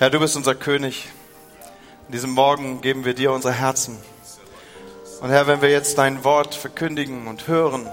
Herr, 0.00 0.08
du 0.08 0.18
bist 0.18 0.34
unser 0.34 0.54
König. 0.54 1.08
In 2.06 2.12
diesem 2.12 2.30
Morgen 2.30 2.80
geben 2.80 3.04
wir 3.04 3.12
dir 3.12 3.32
unsere 3.32 3.52
Herzen. 3.52 3.98
Und 5.20 5.28
Herr, 5.28 5.46
wenn 5.46 5.60
wir 5.60 5.68
jetzt 5.68 5.98
dein 5.98 6.24
Wort 6.24 6.54
verkündigen 6.54 7.26
und 7.26 7.48
hören, 7.48 7.86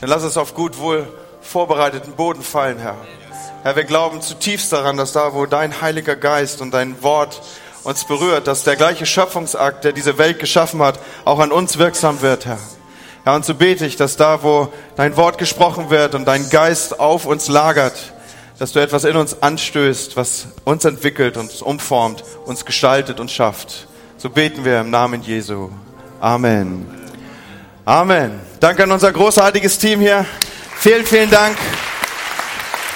dann 0.00 0.10
lass 0.10 0.24
es 0.24 0.36
auf 0.36 0.54
gut 0.54 0.80
wohl 0.80 1.06
vorbereiteten 1.42 2.14
Boden 2.14 2.42
fallen, 2.42 2.78
Herr. 2.78 2.96
Herr, 3.62 3.76
wir 3.76 3.84
glauben 3.84 4.20
zutiefst 4.20 4.72
daran, 4.72 4.96
dass 4.96 5.12
da, 5.12 5.32
wo 5.32 5.46
dein 5.46 5.80
Heiliger 5.80 6.16
Geist 6.16 6.60
und 6.60 6.72
dein 6.72 7.00
Wort 7.04 7.40
uns 7.84 8.04
berührt, 8.04 8.48
dass 8.48 8.64
der 8.64 8.74
gleiche 8.74 9.06
Schöpfungsakt, 9.06 9.84
der 9.84 9.92
diese 9.92 10.18
Welt 10.18 10.40
geschaffen 10.40 10.82
hat, 10.82 10.98
auch 11.24 11.38
an 11.38 11.52
uns 11.52 11.78
wirksam 11.78 12.20
wird, 12.20 12.46
Herr. 12.46 12.58
Herr, 13.22 13.36
und 13.36 13.44
so 13.44 13.54
bete 13.54 13.86
ich, 13.86 13.94
dass 13.94 14.16
da, 14.16 14.42
wo 14.42 14.72
dein 14.96 15.16
Wort 15.16 15.38
gesprochen 15.38 15.88
wird 15.88 16.16
und 16.16 16.24
dein 16.24 16.50
Geist 16.50 16.98
auf 16.98 17.26
uns 17.26 17.46
lagert, 17.46 18.13
dass 18.58 18.72
du 18.72 18.80
etwas 18.80 19.04
in 19.04 19.16
uns 19.16 19.42
anstößt, 19.42 20.16
was 20.16 20.46
uns 20.64 20.84
entwickelt, 20.84 21.36
uns 21.36 21.60
umformt, 21.60 22.22
uns 22.44 22.64
gestaltet 22.64 23.20
und 23.20 23.30
schafft. 23.30 23.88
So 24.16 24.30
beten 24.30 24.64
wir 24.64 24.80
im 24.80 24.90
Namen 24.90 25.22
Jesu. 25.22 25.70
Amen. 26.20 26.86
Amen. 27.84 28.40
Danke 28.60 28.84
an 28.84 28.92
unser 28.92 29.12
großartiges 29.12 29.78
Team 29.78 30.00
hier. 30.00 30.24
Vielen, 30.78 31.04
vielen 31.04 31.30
Dank. 31.30 31.56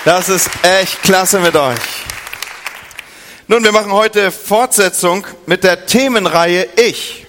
Das 0.04 0.28
ist 0.28 0.48
echt 0.62 1.02
klasse 1.02 1.40
mit 1.40 1.56
euch. 1.56 1.78
Nun, 3.48 3.64
wir 3.64 3.72
machen 3.72 3.92
heute 3.92 4.30
Fortsetzung 4.30 5.26
mit 5.46 5.64
der 5.64 5.86
Themenreihe 5.86 6.68
Ich. 6.76 7.26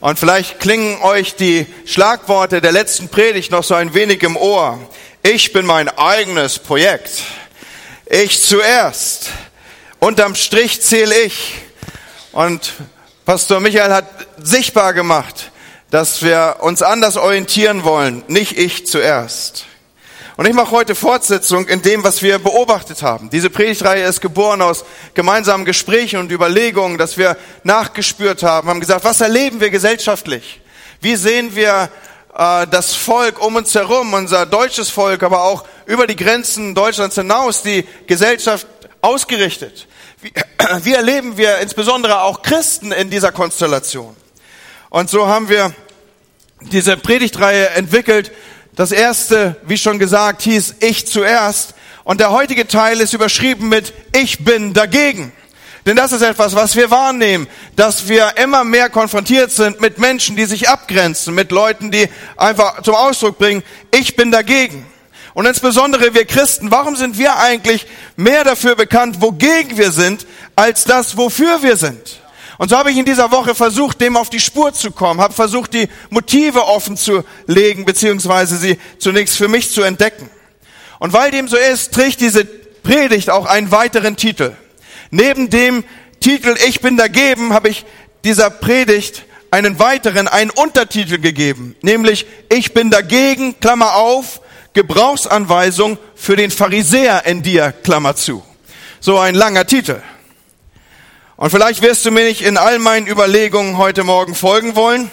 Und 0.00 0.18
vielleicht 0.18 0.60
klingen 0.60 1.00
euch 1.02 1.34
die 1.34 1.66
Schlagworte 1.86 2.60
der 2.60 2.72
letzten 2.72 3.08
Predigt 3.08 3.50
noch 3.50 3.64
so 3.64 3.74
ein 3.74 3.94
wenig 3.94 4.22
im 4.22 4.36
Ohr. 4.36 4.78
Ich 5.30 5.52
bin 5.52 5.66
mein 5.66 5.90
eigenes 5.90 6.58
Projekt. 6.58 7.10
Ich 8.06 8.40
zuerst. 8.40 9.28
Unterm 9.98 10.34
Strich 10.34 10.80
zähle 10.80 11.14
ich. 11.20 11.56
Und 12.32 12.72
Pastor 13.26 13.60
Michael 13.60 13.92
hat 13.92 14.06
sichtbar 14.38 14.94
gemacht, 14.94 15.50
dass 15.90 16.22
wir 16.22 16.56
uns 16.60 16.80
anders 16.80 17.18
orientieren 17.18 17.84
wollen. 17.84 18.24
Nicht 18.28 18.56
ich 18.56 18.86
zuerst. 18.86 19.66
Und 20.38 20.46
ich 20.46 20.54
mache 20.54 20.70
heute 20.70 20.94
Fortsetzung 20.94 21.68
in 21.68 21.82
dem, 21.82 22.04
was 22.04 22.22
wir 22.22 22.38
beobachtet 22.38 23.02
haben. 23.02 23.28
Diese 23.28 23.50
Predigtreihe 23.50 24.06
ist 24.06 24.22
geboren 24.22 24.62
aus 24.62 24.86
gemeinsamen 25.12 25.66
Gesprächen 25.66 26.20
und 26.20 26.32
Überlegungen, 26.32 26.96
dass 26.96 27.18
wir 27.18 27.36
nachgespürt 27.64 28.42
haben, 28.42 28.70
haben 28.70 28.80
gesagt, 28.80 29.04
was 29.04 29.20
erleben 29.20 29.60
wir 29.60 29.68
gesellschaftlich? 29.68 30.62
Wie 31.02 31.16
sehen 31.16 31.54
wir 31.54 31.90
äh, 32.38 32.66
das 32.66 32.94
Volk 32.94 33.44
um 33.44 33.56
uns 33.56 33.74
herum, 33.74 34.14
unser 34.14 34.46
deutsches 34.46 34.88
Volk, 34.88 35.22
aber 35.22 35.42
auch 35.42 35.64
über 35.84 36.06
die 36.06 36.16
Grenzen 36.16 36.74
Deutschlands 36.74 37.16
hinaus, 37.16 37.62
die 37.62 37.84
Gesellschaft 38.06 38.66
ausgerichtet? 39.02 39.86
Wie, 40.22 40.32
wie 40.84 40.94
erleben 40.94 41.36
wir 41.36 41.58
insbesondere 41.58 42.22
auch 42.22 42.42
Christen 42.42 42.92
in 42.92 43.10
dieser 43.10 43.32
Konstellation? 43.32 44.16
Und 44.88 45.10
so 45.10 45.26
haben 45.26 45.50
wir 45.50 45.74
diese 46.60 46.96
Predigtreihe 46.96 47.70
entwickelt, 47.70 48.32
das 48.74 48.92
erste, 48.92 49.56
wie 49.64 49.76
schon 49.76 49.98
gesagt, 49.98 50.42
hieß 50.42 50.76
Ich 50.80 51.06
zuerst. 51.06 51.74
Und 52.04 52.20
der 52.20 52.30
heutige 52.30 52.68
Teil 52.68 53.00
ist 53.00 53.12
überschrieben 53.12 53.68
mit 53.68 53.92
Ich 54.12 54.44
bin 54.44 54.72
dagegen. 54.72 55.32
Denn 55.88 55.96
das 55.96 56.12
ist 56.12 56.20
etwas, 56.20 56.54
was 56.54 56.76
wir 56.76 56.90
wahrnehmen, 56.90 57.46
dass 57.74 58.08
wir 58.08 58.36
immer 58.36 58.62
mehr 58.62 58.90
konfrontiert 58.90 59.50
sind 59.50 59.80
mit 59.80 59.96
Menschen, 59.96 60.36
die 60.36 60.44
sich 60.44 60.68
abgrenzen, 60.68 61.34
mit 61.34 61.50
Leuten, 61.50 61.90
die 61.90 62.10
einfach 62.36 62.82
zum 62.82 62.94
Ausdruck 62.94 63.38
bringen, 63.38 63.62
ich 63.90 64.14
bin 64.14 64.30
dagegen. 64.30 64.84
Und 65.32 65.46
insbesondere 65.46 66.12
wir 66.12 66.26
Christen, 66.26 66.70
warum 66.70 66.94
sind 66.94 67.16
wir 67.16 67.38
eigentlich 67.38 67.86
mehr 68.16 68.44
dafür 68.44 68.76
bekannt, 68.76 69.22
wogegen 69.22 69.78
wir 69.78 69.90
sind, 69.90 70.26
als 70.56 70.84
das, 70.84 71.16
wofür 71.16 71.62
wir 71.62 71.78
sind? 71.78 72.20
Und 72.58 72.68
so 72.68 72.76
habe 72.76 72.90
ich 72.90 72.98
in 72.98 73.06
dieser 73.06 73.30
Woche 73.30 73.54
versucht, 73.54 74.02
dem 74.02 74.18
auf 74.18 74.28
die 74.28 74.40
Spur 74.40 74.74
zu 74.74 74.90
kommen, 74.90 75.22
habe 75.22 75.32
versucht, 75.32 75.72
die 75.72 75.88
Motive 76.10 76.66
offen 76.66 76.98
zu 76.98 77.24
legen, 77.46 77.86
beziehungsweise 77.86 78.58
sie 78.58 78.78
zunächst 78.98 79.38
für 79.38 79.48
mich 79.48 79.70
zu 79.70 79.80
entdecken. 79.80 80.28
Und 80.98 81.14
weil 81.14 81.30
dem 81.30 81.48
so 81.48 81.56
ist, 81.56 81.94
trägt 81.94 82.20
diese 82.20 82.44
Predigt 82.44 83.30
auch 83.30 83.46
einen 83.46 83.70
weiteren 83.70 84.16
Titel. 84.16 84.52
Neben 85.10 85.50
dem 85.50 85.84
Titel 86.20 86.54
Ich 86.66 86.80
bin 86.80 86.96
dagegen 86.96 87.52
habe 87.54 87.68
ich 87.68 87.84
dieser 88.24 88.50
Predigt 88.50 89.24
einen 89.50 89.78
weiteren, 89.78 90.28
einen 90.28 90.50
Untertitel 90.50 91.18
gegeben, 91.18 91.74
nämlich 91.80 92.26
Ich 92.48 92.74
bin 92.74 92.90
dagegen, 92.90 93.58
Klammer 93.60 93.94
auf, 93.94 94.40
Gebrauchsanweisung 94.74 95.98
für 96.14 96.36
den 96.36 96.50
Pharisäer 96.50 97.24
in 97.26 97.42
dir, 97.42 97.72
Klammer 97.82 98.14
zu. 98.14 98.44
So 99.00 99.18
ein 99.18 99.34
langer 99.34 99.66
Titel. 99.66 100.02
Und 101.36 101.50
vielleicht 101.50 101.82
wirst 101.82 102.04
du 102.04 102.10
mir 102.10 102.24
nicht 102.24 102.42
in 102.42 102.56
all 102.56 102.78
meinen 102.78 103.06
Überlegungen 103.06 103.78
heute 103.78 104.04
Morgen 104.04 104.34
folgen 104.34 104.76
wollen, 104.76 105.10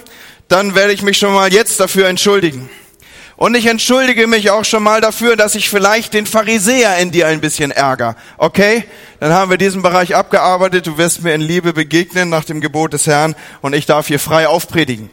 dann 0.48 0.76
werde 0.76 0.92
ich 0.94 1.02
mich 1.02 1.18
schon 1.18 1.34
mal 1.34 1.54
jetzt 1.54 1.80
dafür 1.80 2.08
entschuldigen. 2.08 2.70
Und 3.38 3.56
ich 3.56 3.66
entschuldige 3.66 4.28
mich 4.28 4.50
auch 4.50 4.64
schon 4.64 4.84
mal 4.84 5.02
dafür, 5.02 5.36
dass 5.36 5.56
ich 5.56 5.70
vielleicht 5.70 6.14
den 6.14 6.26
Pharisäer 6.26 6.98
in 6.98 7.12
dir 7.12 7.28
ein 7.28 7.42
bisschen 7.42 7.72
ärger. 7.72 8.16
Okay? 8.38 8.86
Dann 9.20 9.34
haben 9.34 9.52
wir 9.52 9.58
diesen 9.58 9.82
Bereich 9.82 10.16
abgearbeitet. 10.16 10.88
Du 10.88 10.98
wirst 10.98 11.22
mir 11.22 11.34
in 11.34 11.42
Liebe 11.42 11.74
begegnen 11.74 12.30
nach 12.30 12.46
dem 12.46 12.62
Gebot 12.62 12.94
des 12.94 13.08
Herrn 13.08 13.36
und 13.62 13.74
ich 13.74 13.86
darf 13.86 14.08
hier 14.08 14.20
frei 14.20 14.48
aufpredigen. 14.48 15.10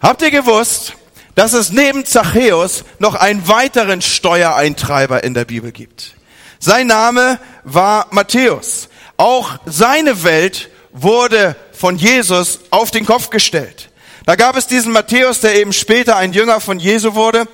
Habt 0.00 0.22
ihr 0.22 0.30
gewusst, 0.30 0.94
dass 1.34 1.52
es 1.52 1.72
neben 1.72 2.04
Zachäus 2.04 2.84
noch 3.00 3.16
einen 3.16 3.48
weiteren 3.48 4.02
Steuereintreiber 4.02 5.24
in 5.24 5.34
der 5.34 5.44
Bibel 5.44 5.72
gibt? 5.72 6.14
Sein 6.60 6.86
Name 6.86 7.40
war 7.64 8.06
Matthäus. 8.12 8.88
Auch 9.16 9.58
seine 9.66 10.22
Welt 10.22 10.70
wurde 10.92 11.56
von 11.72 11.96
Jesus 11.96 12.60
auf 12.70 12.92
den 12.92 13.04
Kopf 13.04 13.30
gestellt. 13.30 13.90
Da 14.26 14.36
gab 14.36 14.56
es 14.56 14.66
diesen 14.66 14.92
Matthäus, 14.92 15.40
der 15.40 15.54
eben 15.54 15.72
später 15.72 16.16
ein 16.16 16.32
Jünger 16.32 16.60
von 16.60 16.80
Jesu 16.80 17.14
wurde 17.14 17.46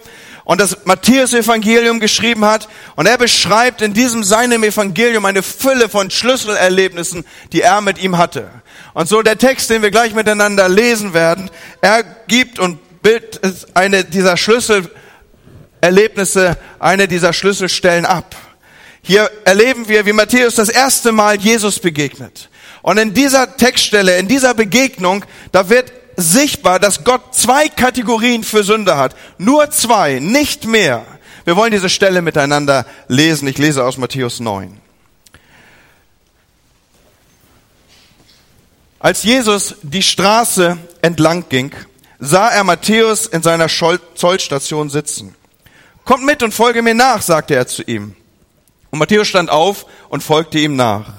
und 0.45 0.59
das 0.59 0.87
Matthäus-Evangelium 0.87 2.01
geschrieben 2.01 2.47
hat. 2.47 2.67
Und 2.97 3.07
er 3.07 3.19
beschreibt 3.19 3.83
in 3.83 3.93
diesem 3.93 4.25
seinem 4.25 4.65
Evangelium 4.65 5.27
eine 5.27 5.43
Fülle 5.43 5.91
von 5.91 6.11
Schlüsselerlebnissen, 6.11 7.27
die 7.53 7.61
er 7.61 7.83
mit 7.83 8.03
ihm 8.03 8.17
hatte. 8.17 8.49
Und 8.95 9.07
so 9.07 9.21
der 9.21 9.37
Text, 9.37 9.69
den 9.69 9.83
wir 9.83 9.91
gleich 9.91 10.15
miteinander 10.15 10.71
lesen 10.71 11.13
werden, 11.13 11.51
er 11.83 12.03
gibt 12.03 12.59
und 12.59 12.79
bildet 13.03 13.67
eine 13.75 14.05
dieser 14.05 14.39
Schlüsselerlebnisse, 14.39 16.57
eine 16.79 17.07
dieser 17.07 17.35
Schlüsselstellen 17.35 18.07
ab. 18.07 18.35
Hier 19.03 19.31
erleben 19.45 19.89
wir, 19.89 20.07
wie 20.07 20.15
Matthäus 20.15 20.55
das 20.55 20.71
erste 20.71 21.13
Mal 21.13 21.37
Jesus 21.37 21.81
begegnet. 21.81 22.49
Und 22.81 22.97
in 22.97 23.13
dieser 23.13 23.59
Textstelle, 23.59 24.17
in 24.17 24.27
dieser 24.27 24.55
Begegnung, 24.55 25.27
da 25.51 25.69
wird 25.69 25.93
sichtbar, 26.17 26.79
dass 26.79 27.05
Gott 27.05 27.35
zwei 27.35 27.69
Kategorien 27.69 28.45
für 28.45 28.65
Sünder 28.65 28.97
hat. 28.97 29.17
Nur 29.39 29.71
zwei, 29.71 30.19
nicht 30.19 30.65
mehr. 30.67 31.05
Wir 31.45 31.57
wollen 31.57 31.73
diese 31.73 31.89
Stelle 31.89 32.23
miteinander 32.23 32.87
lesen. 33.09 33.49
Ich 33.49 33.59
lese 33.59 33.85
aus 33.85 33.97
Matthäus 33.99 34.41
9. 34.41 34.81
Als 38.99 39.25
Jesus 39.25 39.75
die 39.83 40.03
Straße 40.03 40.79
entlang 41.03 41.49
ging, 41.49 41.73
sah 42.21 42.51
er 42.51 42.63
Matthäus 42.63 43.27
in 43.27 43.43
seiner 43.43 43.67
Zollstation 43.69 44.91
sitzen. 44.91 45.35
Kommt 46.05 46.25
mit 46.25 46.43
und 46.43 46.55
folge 46.55 46.83
mir 46.83 46.95
nach, 46.95 47.21
sagte 47.21 47.55
er 47.55 47.67
zu 47.67 47.83
ihm. 47.83 48.15
Und 48.91 48.99
Matthäus 48.99 49.27
stand 49.27 49.51
auf 49.51 49.87
und 50.09 50.23
folgte 50.23 50.59
ihm 50.59 50.77
nach. 50.77 51.13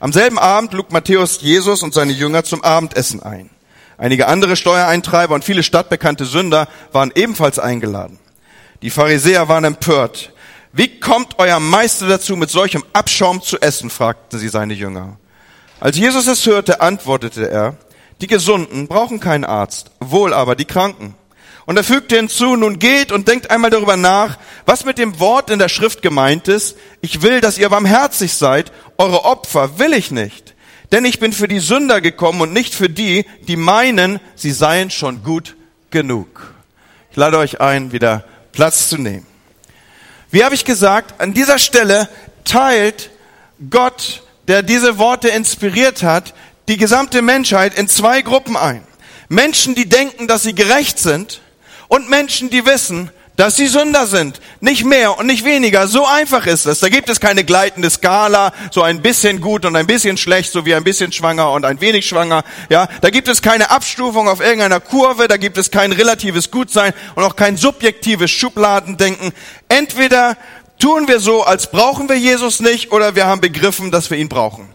Am 0.00 0.12
selben 0.12 0.38
Abend 0.38 0.72
lud 0.72 0.92
Matthäus 0.92 1.40
Jesus 1.40 1.82
und 1.82 1.94
seine 1.94 2.12
Jünger 2.12 2.44
zum 2.44 2.62
Abendessen 2.62 3.22
ein. 3.22 3.50
Einige 4.00 4.28
andere 4.28 4.56
Steuereintreiber 4.56 5.34
und 5.34 5.44
viele 5.44 5.62
stadtbekannte 5.62 6.24
Sünder 6.24 6.68
waren 6.90 7.12
ebenfalls 7.14 7.58
eingeladen. 7.58 8.18
Die 8.80 8.88
Pharisäer 8.88 9.48
waren 9.48 9.64
empört. 9.64 10.32
Wie 10.72 11.00
kommt 11.00 11.38
euer 11.38 11.60
Meister 11.60 12.08
dazu, 12.08 12.34
mit 12.34 12.48
solchem 12.48 12.82
Abschaum 12.94 13.42
zu 13.42 13.60
essen? 13.60 13.90
fragten 13.90 14.38
sie 14.38 14.48
seine 14.48 14.72
Jünger. 14.72 15.18
Als 15.80 15.98
Jesus 15.98 16.26
es 16.28 16.46
hörte, 16.46 16.80
antwortete 16.80 17.50
er, 17.50 17.76
die 18.22 18.26
Gesunden 18.26 18.88
brauchen 18.88 19.20
keinen 19.20 19.44
Arzt, 19.44 19.90
wohl 20.00 20.32
aber 20.32 20.56
die 20.56 20.64
Kranken. 20.64 21.14
Und 21.66 21.76
er 21.76 21.84
fügte 21.84 22.16
hinzu, 22.16 22.56
nun 22.56 22.78
geht 22.78 23.12
und 23.12 23.28
denkt 23.28 23.50
einmal 23.50 23.70
darüber 23.70 23.98
nach, 23.98 24.38
was 24.64 24.86
mit 24.86 24.96
dem 24.96 25.20
Wort 25.20 25.50
in 25.50 25.58
der 25.58 25.68
Schrift 25.68 26.00
gemeint 26.00 26.48
ist. 26.48 26.78
Ich 27.02 27.20
will, 27.20 27.42
dass 27.42 27.58
ihr 27.58 27.68
barmherzig 27.68 28.32
seid, 28.32 28.72
eure 28.96 29.26
Opfer 29.26 29.78
will 29.78 29.92
ich 29.92 30.10
nicht. 30.10 30.54
Denn 30.92 31.04
ich 31.04 31.20
bin 31.20 31.32
für 31.32 31.48
die 31.48 31.60
Sünder 31.60 32.00
gekommen 32.00 32.40
und 32.40 32.52
nicht 32.52 32.74
für 32.74 32.88
die, 32.88 33.24
die 33.46 33.56
meinen, 33.56 34.18
sie 34.34 34.50
seien 34.50 34.90
schon 34.90 35.22
gut 35.22 35.56
genug. 35.90 36.54
Ich 37.10 37.16
lade 37.16 37.38
euch 37.38 37.60
ein, 37.60 37.92
wieder 37.92 38.24
Platz 38.52 38.88
zu 38.88 38.98
nehmen. 38.98 39.26
Wie 40.30 40.44
habe 40.44 40.54
ich 40.54 40.64
gesagt, 40.64 41.20
an 41.20 41.34
dieser 41.34 41.58
Stelle 41.58 42.08
teilt 42.44 43.10
Gott, 43.68 44.22
der 44.48 44.62
diese 44.62 44.98
Worte 44.98 45.28
inspiriert 45.28 46.02
hat, 46.02 46.34
die 46.68 46.76
gesamte 46.76 47.22
Menschheit 47.22 47.76
in 47.76 47.88
zwei 47.88 48.22
Gruppen 48.22 48.56
ein. 48.56 48.82
Menschen, 49.28 49.74
die 49.74 49.88
denken, 49.88 50.26
dass 50.28 50.42
sie 50.42 50.54
gerecht 50.54 50.98
sind 50.98 51.40
und 51.88 52.08
Menschen, 52.08 52.50
die 52.50 52.66
wissen, 52.66 53.10
dass 53.40 53.56
sie 53.56 53.68
Sünder 53.68 54.06
sind. 54.06 54.38
Nicht 54.60 54.84
mehr 54.84 55.18
und 55.18 55.26
nicht 55.26 55.46
weniger. 55.46 55.88
So 55.88 56.04
einfach 56.04 56.46
ist 56.46 56.66
es. 56.66 56.80
Da 56.80 56.90
gibt 56.90 57.08
es 57.08 57.20
keine 57.20 57.42
gleitende 57.42 57.88
Skala, 57.88 58.52
so 58.70 58.82
ein 58.82 59.00
bisschen 59.00 59.40
gut 59.40 59.64
und 59.64 59.76
ein 59.76 59.86
bisschen 59.86 60.18
schlecht, 60.18 60.52
so 60.52 60.66
wie 60.66 60.74
ein 60.74 60.84
bisschen 60.84 61.10
schwanger 61.10 61.50
und 61.52 61.64
ein 61.64 61.80
wenig 61.80 62.06
schwanger. 62.06 62.44
Ja, 62.68 62.86
da 63.00 63.08
gibt 63.08 63.28
es 63.28 63.40
keine 63.40 63.70
Abstufung 63.70 64.28
auf 64.28 64.40
irgendeiner 64.40 64.78
Kurve, 64.78 65.26
da 65.26 65.38
gibt 65.38 65.56
es 65.56 65.70
kein 65.70 65.90
relatives 65.92 66.50
Gutsein 66.50 66.92
und 67.14 67.24
auch 67.24 67.34
kein 67.34 67.56
subjektives 67.56 68.30
Schubladendenken. 68.30 69.32
Entweder 69.70 70.36
tun 70.78 71.08
wir 71.08 71.18
so, 71.18 71.42
als 71.42 71.70
brauchen 71.70 72.10
wir 72.10 72.18
Jesus 72.18 72.60
nicht, 72.60 72.92
oder 72.92 73.14
wir 73.14 73.24
haben 73.24 73.40
begriffen, 73.40 73.90
dass 73.90 74.10
wir 74.10 74.18
ihn 74.18 74.28
brauchen. 74.28 74.68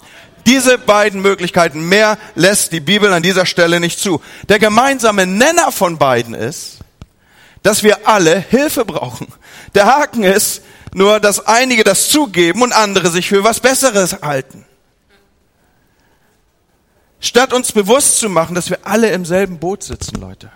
Diese 0.48 0.80
beiden 0.80 1.22
Möglichkeiten, 1.22 1.88
mehr 1.88 2.18
lässt 2.34 2.72
die 2.72 2.80
Bibel 2.80 3.14
an 3.14 3.22
dieser 3.22 3.46
Stelle 3.46 3.80
nicht 3.80 4.00
zu. 4.00 4.22
Der 4.50 4.58
gemeinsame 4.58 5.28
Nenner 5.28 5.72
von 5.72 6.00
beiden 6.00 6.34
ist, 6.34 6.80
dass 7.66 7.82
wir 7.82 8.08
alle 8.08 8.38
Hilfe 8.38 8.86
brauchen. 8.86 9.26
Der 9.74 9.88
Haken 9.88 10.24
ist 10.24 10.62
nur, 10.94 11.20
dass 11.20 11.48
einige 11.48 11.84
das 11.84 12.10
zugeben 12.10 12.62
und 12.62 12.72
andere 12.72 13.10
sich 13.10 13.28
für 13.28 13.44
was 13.44 13.60
Besseres 13.60 14.22
halten. 14.22 14.68
Statt 17.20 17.54
uns 17.54 17.72
bewusst 17.72 18.20
zu 18.20 18.30
machen, 18.30 18.54
dass 18.54 18.70
wir 18.70 18.78
alle 18.84 19.10
im 19.10 19.26
selben 19.26 19.58
Boot 19.58 19.82
sitzen, 19.82 20.18
Leute. 20.22 20.52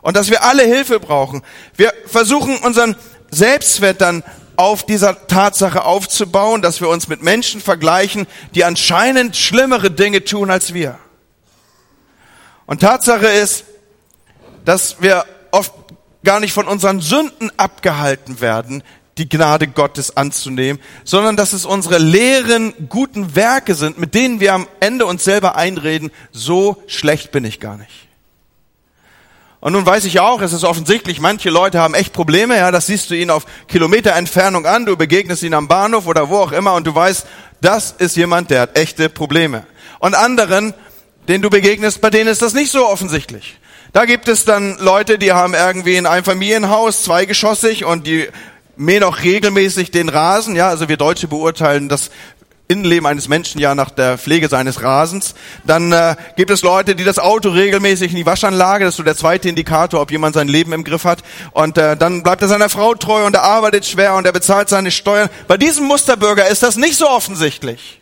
Und 0.00 0.16
dass 0.16 0.30
wir 0.30 0.42
alle 0.44 0.62
Hilfe 0.62 0.98
brauchen. 0.98 1.42
Wir 1.76 1.92
versuchen 2.06 2.56
unseren 2.56 2.96
Selbstwert 3.30 4.00
dann 4.00 4.24
auf 4.56 4.86
dieser 4.86 5.26
Tatsache 5.26 5.84
aufzubauen, 5.84 6.62
dass 6.62 6.80
wir 6.80 6.88
uns 6.88 7.06
mit 7.06 7.22
Menschen 7.22 7.60
vergleichen, 7.60 8.26
die 8.54 8.64
anscheinend 8.64 9.36
schlimmere 9.36 9.90
Dinge 9.90 10.24
tun 10.24 10.50
als 10.50 10.72
wir. 10.72 10.98
Und 12.64 12.80
Tatsache 12.80 13.26
ist, 13.26 13.64
dass 14.64 15.02
wir 15.02 15.26
oft 15.50 15.83
gar 16.24 16.40
nicht 16.40 16.52
von 16.52 16.66
unseren 16.66 17.00
Sünden 17.00 17.52
abgehalten 17.56 18.40
werden, 18.40 18.82
die 19.18 19.28
Gnade 19.28 19.68
Gottes 19.68 20.16
anzunehmen, 20.16 20.82
sondern 21.04 21.36
dass 21.36 21.52
es 21.52 21.64
unsere 21.64 21.98
leeren, 21.98 22.74
guten 22.88 23.36
Werke 23.36 23.74
sind, 23.74 23.98
mit 23.98 24.14
denen 24.14 24.40
wir 24.40 24.54
am 24.54 24.66
Ende 24.80 25.06
uns 25.06 25.22
selber 25.22 25.56
einreden, 25.56 26.10
so 26.32 26.82
schlecht 26.86 27.30
bin 27.30 27.44
ich 27.44 27.60
gar 27.60 27.76
nicht. 27.76 28.08
Und 29.60 29.72
nun 29.72 29.86
weiß 29.86 30.04
ich 30.04 30.20
auch, 30.20 30.42
es 30.42 30.52
ist 30.52 30.64
offensichtlich, 30.64 31.20
manche 31.20 31.48
Leute 31.48 31.78
haben 31.78 31.94
echt 31.94 32.12
Probleme, 32.12 32.56
ja, 32.56 32.70
das 32.70 32.86
siehst 32.86 33.08
du 33.08 33.14
ihnen 33.14 33.30
auf 33.30 33.46
Kilometer 33.66 34.12
Entfernung 34.14 34.66
an, 34.66 34.84
du 34.84 34.96
begegnest 34.96 35.42
ihnen 35.42 35.54
am 35.54 35.68
Bahnhof 35.68 36.06
oder 36.06 36.28
wo 36.28 36.36
auch 36.38 36.52
immer 36.52 36.74
und 36.74 36.86
du 36.86 36.94
weißt, 36.94 37.26
das 37.62 37.92
ist 37.92 38.16
jemand, 38.16 38.50
der 38.50 38.62
hat 38.62 38.78
echte 38.78 39.08
Probleme. 39.08 39.66
Und 40.00 40.14
anderen, 40.14 40.74
denen 41.28 41.40
du 41.40 41.48
begegnest, 41.48 42.02
bei 42.02 42.10
denen 42.10 42.28
ist 42.28 42.42
das 42.42 42.52
nicht 42.52 42.72
so 42.72 42.86
offensichtlich. 42.86 43.58
Da 43.94 44.06
gibt 44.06 44.26
es 44.26 44.44
dann 44.44 44.76
Leute, 44.80 45.20
die 45.20 45.32
haben 45.32 45.54
irgendwie 45.54 45.94
in 45.94 46.04
einem 46.04 46.24
Familienhaus 46.24 47.04
zweigeschossig 47.04 47.84
und 47.84 48.08
die 48.08 48.26
mähen 48.74 49.04
auch 49.04 49.22
regelmäßig 49.22 49.92
den 49.92 50.08
Rasen. 50.08 50.56
Ja, 50.56 50.68
also 50.68 50.88
wir 50.88 50.96
Deutsche 50.96 51.28
beurteilen 51.28 51.88
das 51.88 52.10
Innenleben 52.66 53.06
eines 53.06 53.28
Menschen 53.28 53.60
ja 53.60 53.76
nach 53.76 53.90
der 53.90 54.18
Pflege 54.18 54.48
seines 54.48 54.82
Rasens. 54.82 55.36
Dann 55.64 55.92
äh, 55.92 56.16
gibt 56.34 56.50
es 56.50 56.62
Leute, 56.62 56.96
die 56.96 57.04
das 57.04 57.20
Auto 57.20 57.50
regelmäßig 57.50 58.10
in 58.10 58.16
die 58.16 58.26
Waschanlage, 58.26 58.84
das 58.84 58.94
ist 58.94 58.96
so 58.96 59.04
der 59.04 59.16
zweite 59.16 59.48
Indikator, 59.48 60.00
ob 60.00 60.10
jemand 60.10 60.34
sein 60.34 60.48
Leben 60.48 60.72
im 60.72 60.82
Griff 60.82 61.04
hat. 61.04 61.20
Und 61.52 61.78
äh, 61.78 61.96
dann 61.96 62.24
bleibt 62.24 62.42
er 62.42 62.48
seiner 62.48 62.70
Frau 62.70 62.96
treu 62.96 63.24
und 63.24 63.36
er 63.36 63.44
arbeitet 63.44 63.86
schwer 63.86 64.16
und 64.16 64.26
er 64.26 64.32
bezahlt 64.32 64.70
seine 64.70 64.90
Steuern. 64.90 65.30
Bei 65.46 65.56
diesem 65.56 65.86
Musterbürger 65.86 66.48
ist 66.48 66.64
das 66.64 66.74
nicht 66.74 66.96
so 66.96 67.08
offensichtlich. 67.08 68.00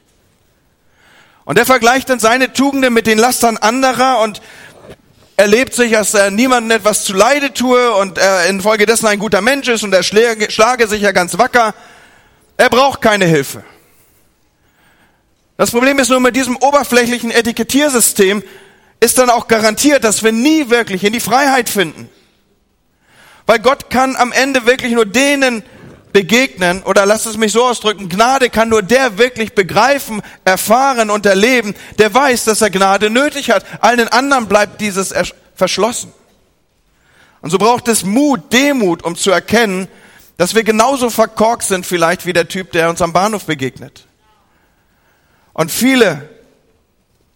Und 1.45 1.59
er 1.59 1.67
vergleicht 1.67 2.09
dann 2.09 2.19
seine 2.19 2.55
Tugenden 2.55 2.95
mit 2.95 3.07
den 3.07 3.19
Lastern 3.19 3.59
anderer 3.59 4.21
und 4.23 4.41
erlebt 5.37 5.75
sich, 5.75 5.93
dass 5.93 6.15
er 6.15 6.31
niemandem 6.31 6.79
etwas 6.79 7.05
zu 7.05 7.15
Leide 7.15 7.53
tue 7.53 7.93
und 7.95 8.19
er 8.19 8.47
infolgedessen 8.47 9.07
ein 9.09 9.19
guter 9.19 9.41
Mensch 9.41 9.69
ist 9.69 9.83
und 9.83 9.93
er 9.95 10.03
schlage 10.03 10.87
sich 10.89 11.03
ja 11.03 11.13
ganz 11.13 11.39
wacker. 11.39 11.75
Er 12.57 12.69
braucht 12.69 13.01
keine 13.01 13.25
Hilfe. 13.25 13.65
Das 15.57 15.71
Problem 15.71 15.99
ist 15.99 16.09
nur, 16.09 16.21
mit 16.21 16.35
diesem 16.37 16.57
oberflächlichen 16.57 17.31
Etikettiersystem 17.31 18.43
ist 19.01 19.19
dann 19.19 19.31
auch 19.31 19.49
garantiert, 19.49 20.05
dass 20.05 20.23
wir 20.23 20.33
nie 20.33 20.71
wirklich 20.71 21.05
in 21.05 21.13
die 21.13 21.21
Freiheit 21.21 21.69
finden. 21.69 22.09
Weil 23.47 23.59
Gott 23.59 23.91
kann 23.91 24.17
am 24.17 24.33
Ende 24.33 24.67
wirklich 24.67 24.93
nur 24.93 25.07
denen 25.07 25.65
begegnen, 26.13 26.83
oder 26.83 27.07
lasst 27.07 27.27
es 27.27 27.37
mich 27.37 27.53
so 27.53 27.65
ausdrücken, 27.65 28.09
Gnade 28.09 28.51
kann 28.51 28.69
nur 28.69 28.83
der 28.83 29.19
wirklich 29.19 29.55
begreifen, 29.55 30.23
erfahren 30.45 31.11
und 31.11 31.27
erleben, 31.27 31.75
der 31.99 32.13
weiß, 32.13 32.45
dass 32.45 32.61
er 32.61 32.71
Gnade 32.71 33.11
nötig 33.11 33.51
hat. 33.51 33.65
Allen 33.83 34.09
anderen 34.09 34.47
bleibt 34.47 34.81
dieses 34.81 35.15
verschlossen. 35.55 36.13
Und 37.41 37.51
so 37.51 37.59
braucht 37.59 37.89
es 37.89 38.05
Mut, 38.05 38.53
Demut, 38.53 39.03
um 39.03 39.17
zu 39.17 39.31
erkennen, 39.31 39.89
dass 40.37 40.55
wir 40.55 40.65
genauso 40.65 41.11
verkorkt 41.11 41.65
sind 41.65 41.87
vielleicht 41.87 42.27
wie 42.27 42.33
der 42.33 42.49
Typ, 42.49 42.73
der 42.73 42.89
uns 42.89 43.03
am 43.03 43.13
Bahnhof 43.13 43.45
begegnet. 43.45 44.07
Und 45.53 45.71
viele 45.71 46.29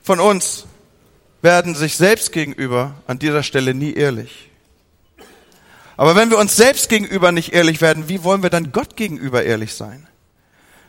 von 0.02 0.20
uns 0.20 0.66
werden 1.42 1.74
sich 1.74 1.96
selbst 1.96 2.32
gegenüber 2.32 2.94
an 3.06 3.18
dieser 3.18 3.42
Stelle 3.42 3.74
nie 3.74 3.92
ehrlich. 3.92 4.50
Aber 5.96 6.14
wenn 6.14 6.30
wir 6.30 6.38
uns 6.38 6.56
selbst 6.56 6.88
gegenüber 6.88 7.32
nicht 7.32 7.52
ehrlich 7.52 7.80
werden, 7.80 8.08
wie 8.08 8.22
wollen 8.22 8.42
wir 8.42 8.50
dann 8.50 8.72
Gott 8.72 8.96
gegenüber 8.96 9.44
ehrlich 9.44 9.74
sein? 9.74 10.06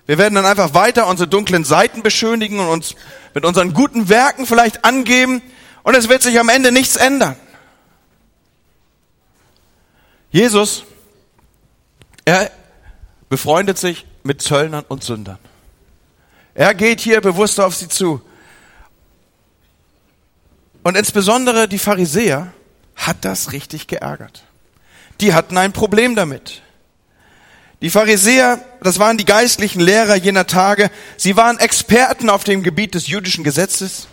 Wir 0.06 0.18
werden 0.18 0.36
dann 0.36 0.46
einfach 0.46 0.74
weiter 0.74 1.08
unsere 1.08 1.28
dunklen 1.28 1.64
Seiten 1.64 2.02
beschönigen 2.02 2.60
und 2.60 2.68
uns 2.68 2.96
mit 3.34 3.46
unseren 3.46 3.74
guten 3.74 4.10
Werken 4.10 4.46
vielleicht 4.46 4.86
angeben 4.86 5.42
und 5.84 5.96
es 5.96 6.10
wird 6.10 6.22
sich 6.22 6.40
am 6.40 6.50
Ende 6.50 6.72
nichts 6.72 6.96
ändern. 6.96 7.36
Jesus, 10.32 10.84
er 12.26 12.52
befreundet 13.30 13.78
sich 13.78 14.06
mit 14.24 14.42
Zöllnern 14.42 14.86
und 14.88 15.04
Sündern. 15.04 15.40
Er 16.54 16.74
geht 16.74 17.00
hier 17.00 17.22
bewusst 17.22 17.60
auf 17.60 17.76
sie 17.76 17.88
zu. 17.88 18.22
Und 20.84 20.98
insbesondere 20.98 21.68
die 21.68 21.80
Pharisäer 21.80 22.52
hat 22.96 23.18
das 23.22 23.52
richtig 23.52 23.88
geärgert. 23.88 24.47
Die 25.22 25.34
hatten 25.34 25.58
ein 25.58 25.74
Problem 25.74 26.16
damit. 26.16 26.62
Die 27.82 27.90
Pharisäer, 27.90 28.64
das 28.82 28.98
waren 28.98 29.18
die 29.18 29.26
geistlichen 29.26 29.80
Lehrer 29.80 30.16
jener 30.16 30.48
Tage, 30.48 30.90
sie 31.16 31.38
waren 31.38 31.60
Experten 31.60 32.30
auf 32.30 32.44
dem 32.44 32.64
Gebiet 32.64 32.96
des 32.96 33.08
jüdischen 33.08 33.44
Gesetzes. 33.44 34.08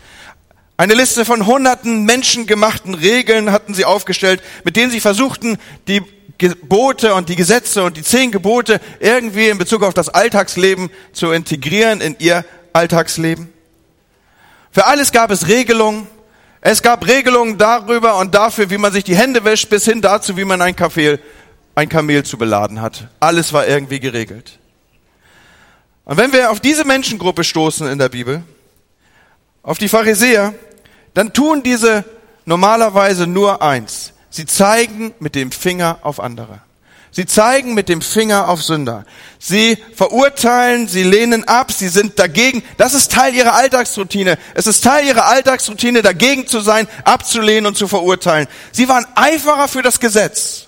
Eine 0.77 0.95
Liste 0.95 1.25
von 1.25 1.47
hunderten 1.47 2.05
menschengemachten 2.05 2.95
Regeln 2.95 3.53
hatten 3.53 3.75
sie 3.75 3.85
aufgestellt, 3.85 4.43
mit 4.65 4.77
denen 4.77 4.91
sie 4.91 5.01
versuchten, 5.01 5.57
die 5.89 6.03
Gebote 6.37 7.15
und 7.15 7.29
die 7.29 7.37
Gesetze 7.37 7.85
und 7.85 7.97
die 7.97 8.03
zehn 8.03 8.33
Gebote 8.33 8.81
irgendwie 8.99 9.49
in 9.49 9.57
Bezug 9.57 9.83
auf 9.83 9.95
das 9.95 10.09
Alltagsleben 10.09 10.91
zu 11.13 11.31
integrieren 11.31 12.01
in 12.01 12.17
ihr 12.19 12.45
Alltagsleben. 12.73 13.53
Für 14.73 14.87
alles 14.87 15.13
gab 15.13 15.31
es 15.31 15.47
Regelungen. 15.47 16.09
Es 16.67 16.81
gab 16.81 17.07
Regelungen 17.07 17.59
darüber 17.59 18.17
und 18.17 18.35
dafür, 18.35 18.71
wie 18.71 18.79
man 18.79 18.91
sich 18.91 19.05
die 19.05 19.15
Hände 19.15 19.45
wäscht, 19.45 19.69
bis 19.69 19.85
hin 19.85 20.01
dazu, 20.01 20.39
wie 20.39 20.47
man 20.47 20.63
ein, 20.63 20.75
Kaffee, 20.75 21.19
ein 21.75 21.91
Kamel 21.91 22.23
zu 22.23 22.39
beladen 22.39 22.81
hat. 22.81 23.09
Alles 23.21 23.53
war 23.53 23.67
irgendwie 23.67 24.01
geregelt. 24.01 24.59
Und 26.07 26.17
wenn 26.17 26.33
wir 26.33 26.51
auf 26.51 26.61
diese 26.61 26.87
Menschengruppe 26.87 27.45
stoßen 27.45 27.87
in 27.87 27.99
der 27.99 28.09
Bibel, 28.09 28.43
auf 29.63 29.77
die 29.77 29.89
Pharisäer, 29.89 30.55
dann 31.13 31.35
tun 31.35 31.63
diese 31.63 32.07
normalerweise 32.47 33.27
nur 33.27 33.61
eins. 33.61 34.15
Sie 34.31 34.47
zeigen 34.47 35.13
mit 35.19 35.35
dem 35.35 35.53
Finger 35.53 35.99
auf 36.01 36.19
andere. 36.19 36.61
Sie 37.15 37.27
zeigen 37.27 37.75
mit 37.75 37.89
dem 37.89 38.03
Finger 38.03 38.49
auf 38.49 38.61
Sünder. 38.61 39.07
Sie 39.39 39.79
verurteilen, 39.95 40.89
sie 40.89 41.05
lehnen 41.05 41.45
ab, 41.45 41.71
sie 41.71 41.87
sind 41.87 42.19
dagegen. 42.19 42.65
Das 42.77 42.93
ist 42.93 43.13
Teil 43.13 43.37
ihrer 43.37 43.55
Alltagsroutine. 43.55 44.37
Es 44.55 44.67
ist 44.67 44.83
Teil 44.83 45.07
ihrer 45.07 45.27
Alltagsroutine, 45.27 46.03
dagegen 46.03 46.49
zu 46.49 46.59
sein, 46.59 46.89
abzulehnen 47.05 47.67
und 47.67 47.77
zu 47.77 47.87
verurteilen. 47.87 48.49
Sie 48.73 48.89
waren 48.89 49.07
Eiferer 49.15 49.69
für 49.69 49.83
das 49.83 50.01
Gesetz. 50.01 50.67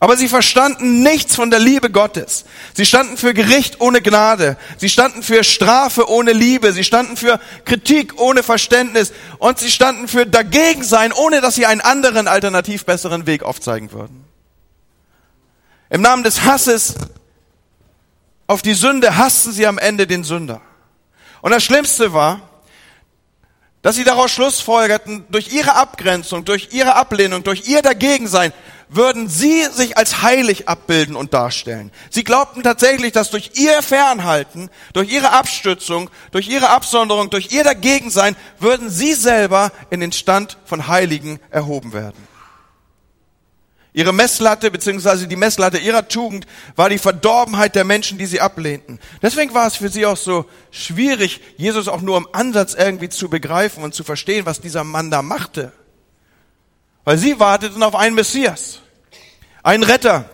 Aber 0.00 0.16
sie 0.16 0.28
verstanden 0.28 1.02
nichts 1.02 1.34
von 1.34 1.50
der 1.50 1.60
Liebe 1.60 1.90
Gottes. 1.90 2.46
Sie 2.74 2.86
standen 2.86 3.18
für 3.18 3.34
Gericht 3.34 3.78
ohne 3.82 4.00
Gnade. 4.00 4.56
Sie 4.78 4.88
standen 4.88 5.22
für 5.22 5.44
Strafe 5.44 6.08
ohne 6.08 6.32
Liebe. 6.32 6.72
Sie 6.72 6.84
standen 6.84 7.18
für 7.18 7.38
Kritik 7.66 8.18
ohne 8.18 8.42
Verständnis. 8.42 9.12
Und 9.36 9.58
sie 9.58 9.70
standen 9.70 10.08
für 10.08 10.24
dagegen 10.24 10.84
sein, 10.84 11.12
ohne 11.12 11.42
dass 11.42 11.54
sie 11.54 11.66
einen 11.66 11.82
anderen, 11.82 12.28
alternativ 12.28 12.86
besseren 12.86 13.26
Weg 13.26 13.42
aufzeigen 13.42 13.92
würden. 13.92 14.24
Im 15.88 16.02
Namen 16.02 16.24
des 16.24 16.42
Hasses 16.42 16.94
auf 18.46 18.62
die 18.62 18.74
Sünde 18.74 19.16
hassten 19.16 19.52
sie 19.52 19.66
am 19.66 19.78
Ende 19.78 20.06
den 20.06 20.24
Sünder. 20.24 20.60
Und 21.42 21.50
das 21.52 21.64
Schlimmste 21.64 22.12
war, 22.12 22.40
dass 23.82 23.94
sie 23.94 24.04
daraus 24.04 24.32
schlussfolgerten, 24.32 25.24
durch 25.28 25.52
ihre 25.52 25.76
Abgrenzung, 25.76 26.44
durch 26.44 26.70
ihre 26.72 26.96
Ablehnung, 26.96 27.44
durch 27.44 27.68
ihr 27.68 27.82
Dagegensein, 27.82 28.52
würden 28.88 29.28
sie 29.28 29.64
sich 29.64 29.96
als 29.96 30.22
heilig 30.22 30.68
abbilden 30.68 31.14
und 31.16 31.34
darstellen. 31.34 31.92
Sie 32.10 32.24
glaubten 32.24 32.62
tatsächlich, 32.62 33.12
dass 33.12 33.30
durch 33.30 33.52
ihr 33.54 33.82
Fernhalten, 33.82 34.70
durch 34.92 35.10
ihre 35.10 35.30
Abstützung, 35.32 36.10
durch 36.32 36.48
ihre 36.48 36.70
Absonderung, 36.70 37.30
durch 37.30 37.52
ihr 37.52 37.64
Dagegensein, 37.64 38.36
würden 38.58 38.90
sie 38.90 39.14
selber 39.14 39.70
in 39.90 40.00
den 40.00 40.12
Stand 40.12 40.56
von 40.64 40.88
Heiligen 40.88 41.40
erhoben 41.50 41.92
werden. 41.92 42.35
Ihre 43.96 44.12
Messlatte 44.12 44.70
beziehungsweise 44.70 45.26
die 45.26 45.36
Messlatte 45.36 45.78
ihrer 45.78 46.06
Tugend 46.06 46.46
war 46.76 46.90
die 46.90 46.98
Verdorbenheit 46.98 47.74
der 47.74 47.84
Menschen, 47.84 48.18
die 48.18 48.26
sie 48.26 48.42
ablehnten. 48.42 49.00
Deswegen 49.22 49.54
war 49.54 49.66
es 49.66 49.76
für 49.76 49.88
sie 49.88 50.04
auch 50.04 50.18
so 50.18 50.44
schwierig, 50.70 51.40
Jesus 51.56 51.88
auch 51.88 52.02
nur 52.02 52.18
im 52.18 52.28
Ansatz 52.32 52.74
irgendwie 52.74 53.08
zu 53.08 53.30
begreifen 53.30 53.82
und 53.82 53.94
zu 53.94 54.04
verstehen, 54.04 54.44
was 54.44 54.60
dieser 54.60 54.84
Mann 54.84 55.10
da 55.10 55.22
machte. 55.22 55.72
Weil 57.04 57.16
sie 57.16 57.40
warteten 57.40 57.82
auf 57.82 57.94
einen 57.94 58.14
Messias, 58.14 58.80
einen 59.62 59.82
Retter. 59.82 60.28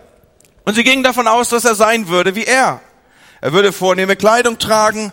Und 0.64 0.75
sie 0.75 0.83
gingen 0.83 1.04
davon 1.04 1.28
aus, 1.28 1.49
dass 1.49 1.64
er 1.64 1.76
sein 1.76 2.09
würde 2.09 2.35
wie 2.35 2.45
er. 2.45 2.81
Er 3.40 3.52
würde 3.52 3.73
vornehme 3.73 4.16
Kleidung 4.16 4.59
tragen, 4.59 5.12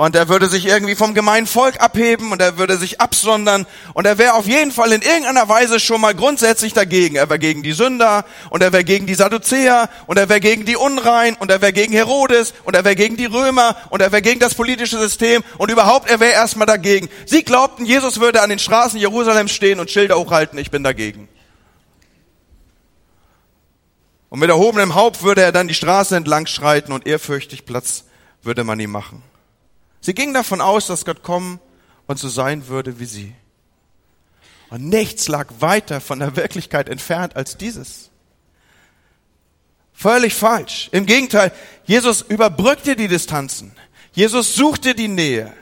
und 0.00 0.16
er 0.16 0.30
würde 0.30 0.48
sich 0.48 0.64
irgendwie 0.64 0.94
vom 0.94 1.12
gemeinen 1.12 1.46
Volk 1.46 1.78
abheben 1.82 2.32
und 2.32 2.40
er 2.40 2.56
würde 2.56 2.78
sich 2.78 3.02
absondern 3.02 3.66
und 3.92 4.06
er 4.06 4.16
wäre 4.16 4.32
auf 4.32 4.46
jeden 4.46 4.72
Fall 4.72 4.92
in 4.92 5.02
irgendeiner 5.02 5.46
Weise 5.50 5.78
schon 5.78 6.00
mal 6.00 6.14
grundsätzlich 6.14 6.72
dagegen. 6.72 7.16
Er 7.16 7.28
wäre 7.28 7.38
gegen 7.38 7.62
die 7.62 7.72
Sünder 7.72 8.24
und 8.48 8.62
er 8.62 8.72
wäre 8.72 8.82
gegen 8.82 9.06
die 9.06 9.14
Sadduzäer 9.14 9.90
und 10.06 10.16
er 10.16 10.30
wäre 10.30 10.40
gegen 10.40 10.64
die 10.64 10.76
Unrein 10.76 11.34
und 11.34 11.50
er 11.50 11.60
wäre 11.60 11.74
gegen 11.74 11.92
Herodes 11.92 12.54
und 12.64 12.74
er 12.76 12.84
wäre 12.86 12.96
gegen 12.96 13.18
die 13.18 13.26
Römer 13.26 13.76
und 13.90 14.00
er 14.00 14.10
wäre 14.10 14.22
gegen 14.22 14.40
das 14.40 14.54
politische 14.54 14.98
System 14.98 15.44
und 15.58 15.70
überhaupt 15.70 16.08
er 16.08 16.18
wäre 16.18 16.32
erstmal 16.32 16.66
dagegen. 16.66 17.10
Sie 17.26 17.42
glaubten, 17.42 17.84
Jesus 17.84 18.20
würde 18.20 18.40
an 18.40 18.48
den 18.48 18.58
Straßen 18.58 18.98
Jerusalems 18.98 19.52
stehen 19.52 19.80
und 19.80 19.90
Schilder 19.90 20.18
hochhalten, 20.18 20.58
ich 20.58 20.70
bin 20.70 20.82
dagegen. 20.82 21.28
Und 24.30 24.38
mit 24.38 24.48
erhobenem 24.48 24.94
Haupt 24.94 25.22
würde 25.22 25.42
er 25.42 25.52
dann 25.52 25.68
die 25.68 25.74
Straße 25.74 26.16
entlang 26.16 26.46
schreiten 26.46 26.92
und 26.92 27.06
ehrfürchtig 27.06 27.66
Platz 27.66 28.04
würde 28.42 28.64
man 28.64 28.80
ihm 28.80 28.92
machen. 28.92 29.22
Sie 30.00 30.14
gingen 30.14 30.34
davon 30.34 30.60
aus, 30.60 30.86
dass 30.86 31.04
Gott 31.04 31.22
kommen 31.22 31.60
und 32.06 32.18
so 32.18 32.28
sein 32.28 32.68
würde 32.68 32.98
wie 32.98 33.04
sie. 33.04 33.34
Und 34.70 34.88
nichts 34.88 35.28
lag 35.28 35.48
weiter 35.58 36.00
von 36.00 36.20
der 36.20 36.36
Wirklichkeit 36.36 36.88
entfernt 36.88 37.36
als 37.36 37.56
dieses. 37.56 38.10
Völlig 39.92 40.34
falsch. 40.34 40.88
Im 40.92 41.04
Gegenteil, 41.06 41.52
Jesus 41.84 42.22
überbrückte 42.22 42.96
die 42.96 43.08
Distanzen. 43.08 43.72
Jesus 44.12 44.54
suchte 44.54 44.94
die 44.94 45.08
Nähe. 45.08 45.52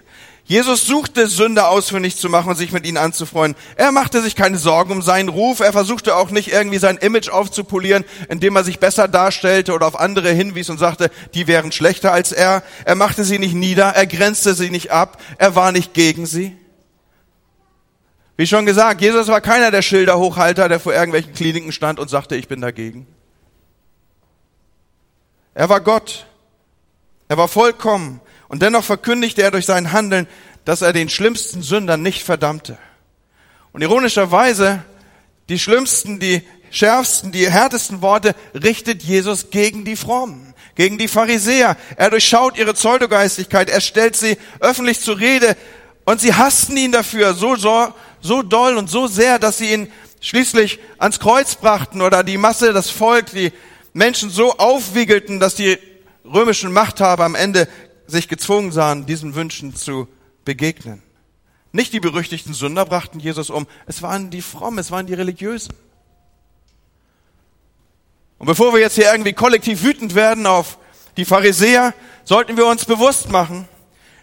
Jesus 0.49 0.87
suchte 0.87 1.27
Sünder 1.27 1.69
ausfindig 1.69 2.17
zu 2.17 2.31
machen 2.31 2.49
und 2.49 2.57
sich 2.57 2.73
mit 2.73 2.87
ihnen 2.87 2.97
anzufreunden. 2.97 3.63
Er 3.77 3.93
machte 3.93 4.23
sich 4.23 4.35
keine 4.35 4.57
Sorgen 4.57 4.93
um 4.93 5.03
seinen 5.03 5.29
Ruf. 5.29 5.61
Er 5.61 5.73
versuchte 5.73 6.17
auch 6.17 6.31
nicht 6.31 6.51
irgendwie 6.51 6.79
sein 6.79 6.97
Image 6.97 7.29
aufzupolieren, 7.29 8.03
indem 8.31 8.57
er 8.57 8.65
sich 8.65 8.79
besser 8.79 9.09
darstellte 9.09 9.75
oder 9.75 9.87
auf 9.87 10.01
andere 10.01 10.31
hinwies 10.31 10.71
und 10.71 10.79
sagte, 10.79 11.11
die 11.35 11.49
wären 11.49 11.71
schlechter 11.71 12.13
als 12.13 12.33
er. 12.33 12.63
Er 12.87 12.95
machte 12.95 13.25
sie 13.25 13.39
nicht 13.39 13.55
nieder. 13.55 13.89
Er 13.91 14.07
grenzte 14.07 14.55
sie 14.55 14.71
nicht 14.71 14.91
ab. 14.91 15.21
Er 15.37 15.55
war 15.55 15.71
nicht 15.71 15.93
gegen 15.93 16.25
sie. 16.25 16.57
Wie 18.39 18.47
schon 18.47 18.65
gesagt, 18.65 19.03
Jesus 19.03 19.29
war 19.29 19.43
keiner 19.43 19.71
der 19.71 19.83
Schilderhochhalter, 19.83 20.71
der 20.71 20.81
vor 20.81 20.95
irgendwelchen 20.95 21.35
Kliniken 21.35 21.73
stand 21.73 22.01
und 22.01 22.09
sagte, 22.09 22.37
ich 22.37 22.49
bin 22.49 22.63
dagegen. 22.63 23.07
Er 25.53 25.69
war 25.69 25.83
Gott. 25.83 26.25
Er 27.29 27.37
war 27.37 27.49
vollkommen. 27.49 28.23
Und 28.49 28.63
dennoch 28.63 28.85
verkündigte 28.85 29.43
er 29.43 29.51
durch 29.51 29.67
sein 29.67 29.93
Handeln, 29.93 30.27
dass 30.65 30.83
er 30.83 30.93
den 30.93 31.09
schlimmsten 31.09 31.63
Sündern 31.63 32.03
nicht 32.03 32.25
verdammte. 32.25 32.79
Und 33.73 33.83
ironischerweise, 33.83 34.83
die 35.49 35.59
schlimmsten, 35.59 36.19
die 36.19 36.43
schärfsten, 36.71 37.33
die 37.33 37.51
härtesten 37.51 38.03
Worte 38.03 38.35
richtet 38.55 39.03
Jesus 39.03 39.51
gegen 39.51 39.85
die 39.85 39.97
Frommen, 39.97 40.55
gegen 40.75 40.99
die 40.99 41.09
Pharisäer. 41.09 41.77
Er 41.97 42.11
durchschaut 42.11 42.59
ihre 42.59 42.75
Pseudogeistigkeit, 42.75 43.71
er 43.71 43.81
stellt 43.81 44.17
sie 44.17 44.37
öffentlich 44.61 45.01
zur 45.01 45.19
Rede 45.19 45.57
und 46.05 46.21
sie 46.21 46.35
hassten 46.35 46.77
ihn 46.77 46.93
dafür 46.93 47.35
so, 47.35 47.57
so, 47.57 47.93
so 48.21 48.43
doll 48.43 48.77
und 48.77 48.89
so 48.89 49.07
sehr, 49.07 49.39
dass 49.39 49.59
sie 49.59 49.73
ihn 49.73 49.93
schließlich 50.21 50.79
ans 50.99 51.21
Kreuz 51.21 51.55
brachten 51.55 52.03
oder 52.03 52.25
die 52.25 52.39
Masse, 52.39 52.73
das 52.73 52.91
Volk, 52.91 53.27
die 53.33 53.53
Menschen 53.93 54.31
so 54.31 54.57
aufwiegelten, 54.57 55.41
dass 55.41 55.55
die 55.55 55.79
römischen 56.25 56.73
Machthaber 56.73 57.25
am 57.25 57.35
Ende 57.35 57.69
sich 58.09 58.27
gezwungen 58.27 58.73
sahen, 58.73 59.07
diesen 59.07 59.35
Wünschen 59.35 59.77
zu 59.77 60.09
begegnen. 60.45 61.03
Nicht 61.73 61.93
die 61.93 62.01
berüchtigten 62.01 62.55
Sünder 62.55 62.87
brachten 62.87 63.21
Jesus 63.21 63.51
um, 63.51 63.67
es 63.87 64.03
waren 64.03 64.31
die 64.31 64.43
Frommen, 64.43 64.79
es 64.79 64.91
waren 64.91 65.07
die 65.07 65.15
Religiösen. 65.15 65.75
Und 68.39 68.47
bevor 68.47 68.73
wir 68.73 68.81
jetzt 68.81 68.95
hier 68.95 69.11
irgendwie 69.13 69.33
kollektiv 69.35 69.83
wütend 69.83 70.15
werden 70.15 70.47
auf 70.47 70.79
die 71.17 71.25
Pharisäer, 71.25 71.93
sollten 72.25 72.57
wir 72.57 72.67
uns 72.67 72.85
bewusst 72.85 73.31
machen, 73.31 73.69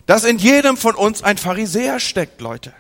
dass 0.06 0.24
in 0.24 0.38
jedem 0.38 0.78
von 0.78 0.96
uns 0.96 1.22
ein 1.22 1.38
Pharisäer 1.38 2.00
steckt, 2.00 2.42
Leute. 2.42 2.74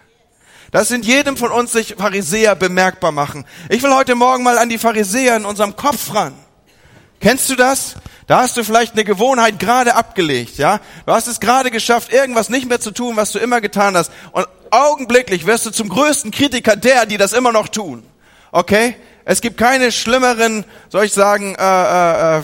Dass 0.71 0.91
in 0.91 1.03
jedem 1.03 1.37
von 1.37 1.51
uns 1.51 1.71
sich 1.71 1.95
Pharisäer 1.97 2.55
bemerkbar 2.55 3.11
machen. 3.11 3.45
Ich 3.69 3.83
will 3.83 3.93
heute 3.93 4.15
Morgen 4.15 4.43
mal 4.43 4.57
an 4.57 4.69
die 4.69 4.77
Pharisäer 4.77 5.35
in 5.35 5.45
unserem 5.45 5.75
Kopf 5.75 6.13
ran. 6.13 6.33
Kennst 7.19 7.49
du 7.49 7.55
das? 7.55 7.95
Da 8.27 8.41
hast 8.41 8.57
du 8.57 8.63
vielleicht 8.63 8.93
eine 8.93 9.03
Gewohnheit 9.03 9.59
gerade 9.59 9.95
abgelegt, 9.95 10.57
ja? 10.57 10.79
Du 11.05 11.13
hast 11.13 11.27
es 11.27 11.39
gerade 11.39 11.69
geschafft, 11.69 12.11
irgendwas 12.11 12.49
nicht 12.49 12.67
mehr 12.67 12.79
zu 12.79 12.91
tun, 12.91 13.15
was 13.15 13.31
du 13.31 13.39
immer 13.39 13.61
getan 13.61 13.95
hast. 13.95 14.11
Und 14.31 14.47
augenblicklich 14.71 15.45
wirst 15.45 15.65
du 15.65 15.71
zum 15.71 15.89
größten 15.89 16.31
Kritiker 16.31 16.75
der, 16.75 17.05
die 17.05 17.17
das 17.17 17.33
immer 17.33 17.51
noch 17.51 17.67
tun. 17.67 18.03
Okay? 18.51 18.95
Es 19.25 19.41
gibt 19.41 19.57
keine 19.57 19.91
schlimmeren, 19.91 20.65
soll 20.89 21.05
ich 21.05 21.13
sagen, 21.13 21.55
äh, 21.55 22.37
äh, 22.37 22.39
äh 22.39 22.43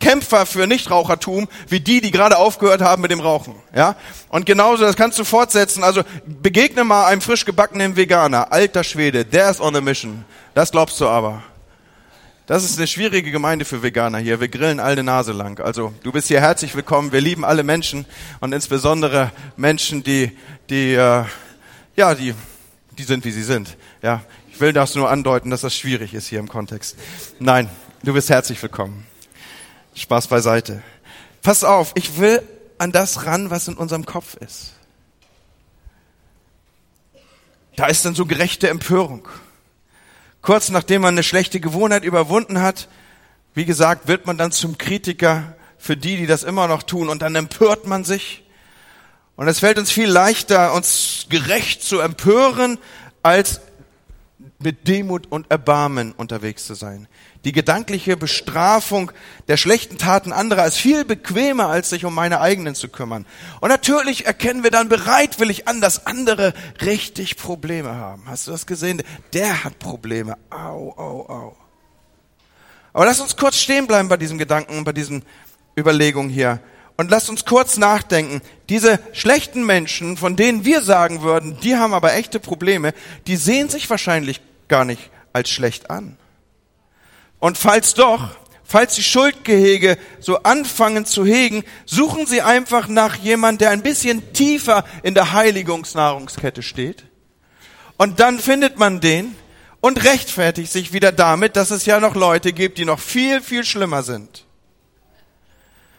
Kämpfer 0.00 0.46
für 0.46 0.66
Nichtrauchertum 0.66 1.48
wie 1.68 1.78
die, 1.78 2.00
die 2.00 2.10
gerade 2.10 2.36
aufgehört 2.36 2.82
haben 2.82 3.02
mit 3.02 3.12
dem 3.12 3.20
Rauchen. 3.20 3.54
Ja? 3.74 3.94
Und 4.30 4.46
genauso, 4.46 4.82
das 4.82 4.96
kannst 4.96 5.16
du 5.18 5.24
fortsetzen. 5.24 5.84
Also 5.84 6.02
begegne 6.26 6.82
mal 6.82 7.06
einem 7.06 7.20
frisch 7.20 7.44
gebackenen 7.44 7.94
Veganer. 7.94 8.52
Alter 8.52 8.82
Schwede, 8.82 9.24
der 9.24 9.48
ist 9.50 9.60
on 9.60 9.76
a 9.76 9.80
mission. 9.80 10.24
Das 10.54 10.72
glaubst 10.72 11.00
du 11.00 11.06
aber. 11.06 11.44
Das 12.46 12.64
ist 12.64 12.76
eine 12.76 12.88
schwierige 12.88 13.30
Gemeinde 13.30 13.64
für 13.64 13.84
Veganer 13.84 14.18
hier. 14.18 14.40
Wir 14.40 14.48
grillen 14.48 14.80
alle 14.80 15.04
Nase 15.04 15.30
lang. 15.30 15.60
Also 15.60 15.94
du 16.02 16.10
bist 16.10 16.26
hier 16.26 16.40
herzlich 16.40 16.74
willkommen. 16.74 17.12
Wir 17.12 17.20
lieben 17.20 17.44
alle 17.44 17.62
Menschen 17.62 18.04
und 18.40 18.52
insbesondere 18.52 19.30
Menschen, 19.56 20.02
die, 20.02 20.36
die, 20.68 20.94
äh, 20.94 21.24
ja, 21.94 22.14
die, 22.16 22.34
die 22.98 23.04
sind 23.04 23.24
wie 23.24 23.30
sie 23.30 23.44
sind. 23.44 23.76
Ja, 24.02 24.22
ich 24.50 24.60
will 24.60 24.72
das 24.72 24.96
nur 24.96 25.08
andeuten, 25.08 25.50
dass 25.50 25.60
das 25.60 25.76
schwierig 25.76 26.14
ist 26.14 26.26
hier 26.26 26.40
im 26.40 26.48
Kontext. 26.48 26.96
Nein, 27.38 27.70
du 28.02 28.12
bist 28.12 28.28
herzlich 28.28 28.60
willkommen. 28.60 29.06
Spaß 29.94 30.26
beiseite. 30.26 30.82
Pass 31.42 31.62
auf, 31.62 31.92
ich 31.94 32.18
will 32.18 32.42
an 32.76 32.90
das 32.90 33.24
ran, 33.24 33.50
was 33.50 33.68
in 33.68 33.74
unserem 33.74 34.04
Kopf 34.04 34.34
ist. 34.34 34.72
Da 37.76 37.86
ist 37.86 38.04
dann 38.04 38.16
so 38.16 38.26
gerechte 38.26 38.68
Empörung 38.68 39.28
kurz 40.42 40.68
nachdem 40.68 41.02
man 41.02 41.14
eine 41.14 41.22
schlechte 41.22 41.60
Gewohnheit 41.60 42.04
überwunden 42.04 42.60
hat, 42.60 42.88
wie 43.54 43.64
gesagt, 43.64 44.08
wird 44.08 44.26
man 44.26 44.38
dann 44.38 44.52
zum 44.52 44.78
Kritiker 44.78 45.56
für 45.78 45.96
die, 45.96 46.16
die 46.16 46.26
das 46.26 46.42
immer 46.42 46.68
noch 46.68 46.82
tun. 46.82 47.08
Und 47.08 47.22
dann 47.22 47.34
empört 47.34 47.86
man 47.86 48.04
sich. 48.04 48.44
Und 49.36 49.48
es 49.48 49.60
fällt 49.60 49.78
uns 49.78 49.90
viel 49.90 50.08
leichter, 50.08 50.74
uns 50.74 51.26
gerecht 51.28 51.82
zu 51.82 52.00
empören, 52.00 52.78
als 53.22 53.60
mit 54.64 54.88
Demut 54.88 55.26
und 55.30 55.50
Erbarmen 55.50 56.12
unterwegs 56.12 56.66
zu 56.66 56.74
sein. 56.74 57.08
Die 57.44 57.52
gedankliche 57.52 58.16
Bestrafung 58.16 59.10
der 59.48 59.56
schlechten 59.56 59.98
Taten 59.98 60.32
anderer 60.32 60.66
ist 60.66 60.76
viel 60.76 61.04
bequemer, 61.04 61.66
als 61.68 61.90
sich 61.90 62.04
um 62.04 62.14
meine 62.14 62.40
eigenen 62.40 62.74
zu 62.74 62.88
kümmern. 62.88 63.26
Und 63.60 63.68
natürlich 63.68 64.26
erkennen 64.26 64.62
wir 64.62 64.70
dann 64.70 64.88
bereitwillig 64.88 65.66
an, 65.66 65.80
dass 65.80 66.06
andere 66.06 66.54
richtig 66.80 67.36
Probleme 67.36 67.96
haben. 67.96 68.22
Hast 68.26 68.46
du 68.46 68.52
das 68.52 68.66
gesehen? 68.66 69.02
Der 69.32 69.64
hat 69.64 69.78
Probleme. 69.78 70.36
Au, 70.50 70.92
au, 70.96 71.28
au. 71.28 71.56
Aber 72.92 73.06
lass 73.06 73.20
uns 73.20 73.36
kurz 73.36 73.56
stehen 73.56 73.86
bleiben 73.86 74.08
bei 74.08 74.16
diesem 74.16 74.38
Gedanken, 74.38 74.84
bei 74.84 74.92
diesen 74.92 75.24
Überlegungen 75.76 76.30
hier. 76.30 76.60
Und 76.96 77.10
lasst 77.10 77.30
uns 77.30 77.44
kurz 77.44 77.78
nachdenken. 77.78 78.42
Diese 78.68 79.00
schlechten 79.12 79.64
Menschen, 79.64 80.16
von 80.16 80.36
denen 80.36 80.64
wir 80.64 80.82
sagen 80.82 81.22
würden, 81.22 81.58
die 81.62 81.76
haben 81.76 81.94
aber 81.94 82.14
echte 82.14 82.38
Probleme, 82.38 82.92
die 83.26 83.36
sehen 83.36 83.68
sich 83.68 83.88
wahrscheinlich 83.88 84.40
gar 84.72 84.86
nicht 84.86 85.10
als 85.34 85.50
schlecht 85.50 85.90
an. 85.90 86.16
Und 87.40 87.58
falls 87.58 87.92
doch, 87.92 88.30
falls 88.64 88.94
die 88.94 89.02
Schuldgehege 89.02 89.98
so 90.18 90.44
anfangen 90.44 91.04
zu 91.04 91.26
hegen, 91.26 91.62
suchen 91.84 92.26
sie 92.26 92.40
einfach 92.40 92.88
nach 92.88 93.16
jemand, 93.16 93.60
der 93.60 93.68
ein 93.68 93.82
bisschen 93.82 94.32
tiefer 94.32 94.86
in 95.02 95.12
der 95.12 95.34
Heiligungsnahrungskette 95.34 96.62
steht. 96.62 97.04
Und 97.98 98.18
dann 98.18 98.38
findet 98.38 98.78
man 98.78 99.00
den 99.00 99.34
und 99.82 100.04
rechtfertigt 100.04 100.72
sich 100.72 100.94
wieder 100.94 101.12
damit, 101.12 101.56
dass 101.56 101.70
es 101.70 101.84
ja 101.84 102.00
noch 102.00 102.14
Leute 102.14 102.54
gibt, 102.54 102.78
die 102.78 102.86
noch 102.86 102.98
viel, 102.98 103.42
viel 103.42 103.66
schlimmer 103.66 104.02
sind. 104.02 104.46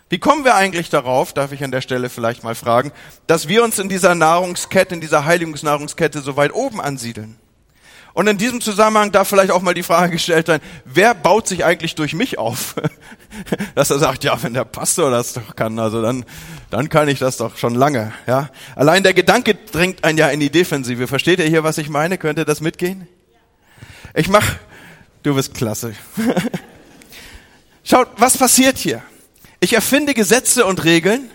Wie 0.10 0.18
kommen 0.18 0.46
wir 0.46 0.56
eigentlich 0.56 0.90
darauf, 0.90 1.32
darf 1.32 1.52
ich 1.52 1.64
an 1.64 1.72
der 1.72 1.82
Stelle 1.82 2.10
vielleicht 2.10 2.44
mal 2.44 2.56
fragen, 2.56 2.92
dass 3.28 3.48
wir 3.48 3.64
uns 3.64 3.78
in 3.78 3.88
dieser 3.88 4.16
Nahrungskette, 4.16 4.96
in 4.96 5.02
dieser 5.02 5.26
Heiligungsnahrungskette 5.26 6.22
so 6.22 6.36
weit 6.38 6.56
oben 6.56 6.82
ansiedeln? 6.82 7.38
Und 8.14 8.28
in 8.28 8.38
diesem 8.38 8.62
Zusammenhang 8.62 9.12
darf 9.12 9.28
vielleicht 9.28 9.52
auch 9.52 9.62
mal 9.62 9.74
die 9.74 9.84
Frage 9.84 10.14
gestellt 10.14 10.48
sein, 10.48 10.62
wer 10.86 11.16
baut 11.16 11.48
sich 11.48 11.66
eigentlich 11.66 11.96
durch 11.96 12.14
mich 12.14 12.38
auf? 12.38 12.76
Dass 13.76 13.90
er 13.90 13.98
sagt, 13.98 14.24
ja, 14.24 14.42
wenn 14.44 14.54
der 14.54 14.66
Pastor 14.66 15.10
das 15.10 15.34
doch 15.34 15.56
kann, 15.56 15.80
also 15.80 16.02
dann, 16.02 16.24
dann 16.70 16.90
kann 16.90 17.08
ich 17.08 17.18
das 17.18 17.38
doch 17.38 17.58
schon 17.58 17.74
lange, 17.74 18.14
ja. 18.28 18.50
Allein 18.76 19.02
der 19.02 19.14
Gedanke 19.14 19.56
drängt 19.56 20.04
einen 20.04 20.20
ja 20.20 20.30
in 20.30 20.40
die 20.40 20.52
Defensive. 20.52 21.08
Versteht 21.08 21.40
ihr 21.40 21.46
hier, 21.46 21.64
was 21.64 21.80
ich 21.80 21.90
meine? 21.90 22.20
Könnte 22.20 22.46
das 22.46 22.62
mitgehen? 22.62 23.08
Ich 24.14 24.30
mach 24.30 24.46
Du 25.24 25.36
bist 25.36 25.54
klasse. 25.54 25.96
Schaut, 27.86 28.10
was 28.18 28.38
passiert 28.38 28.78
hier? 28.78 29.02
Ich 29.62 29.72
erfinde 29.72 30.14
Gesetze 30.14 30.66
und 30.66 30.84
Regeln, 30.84 31.32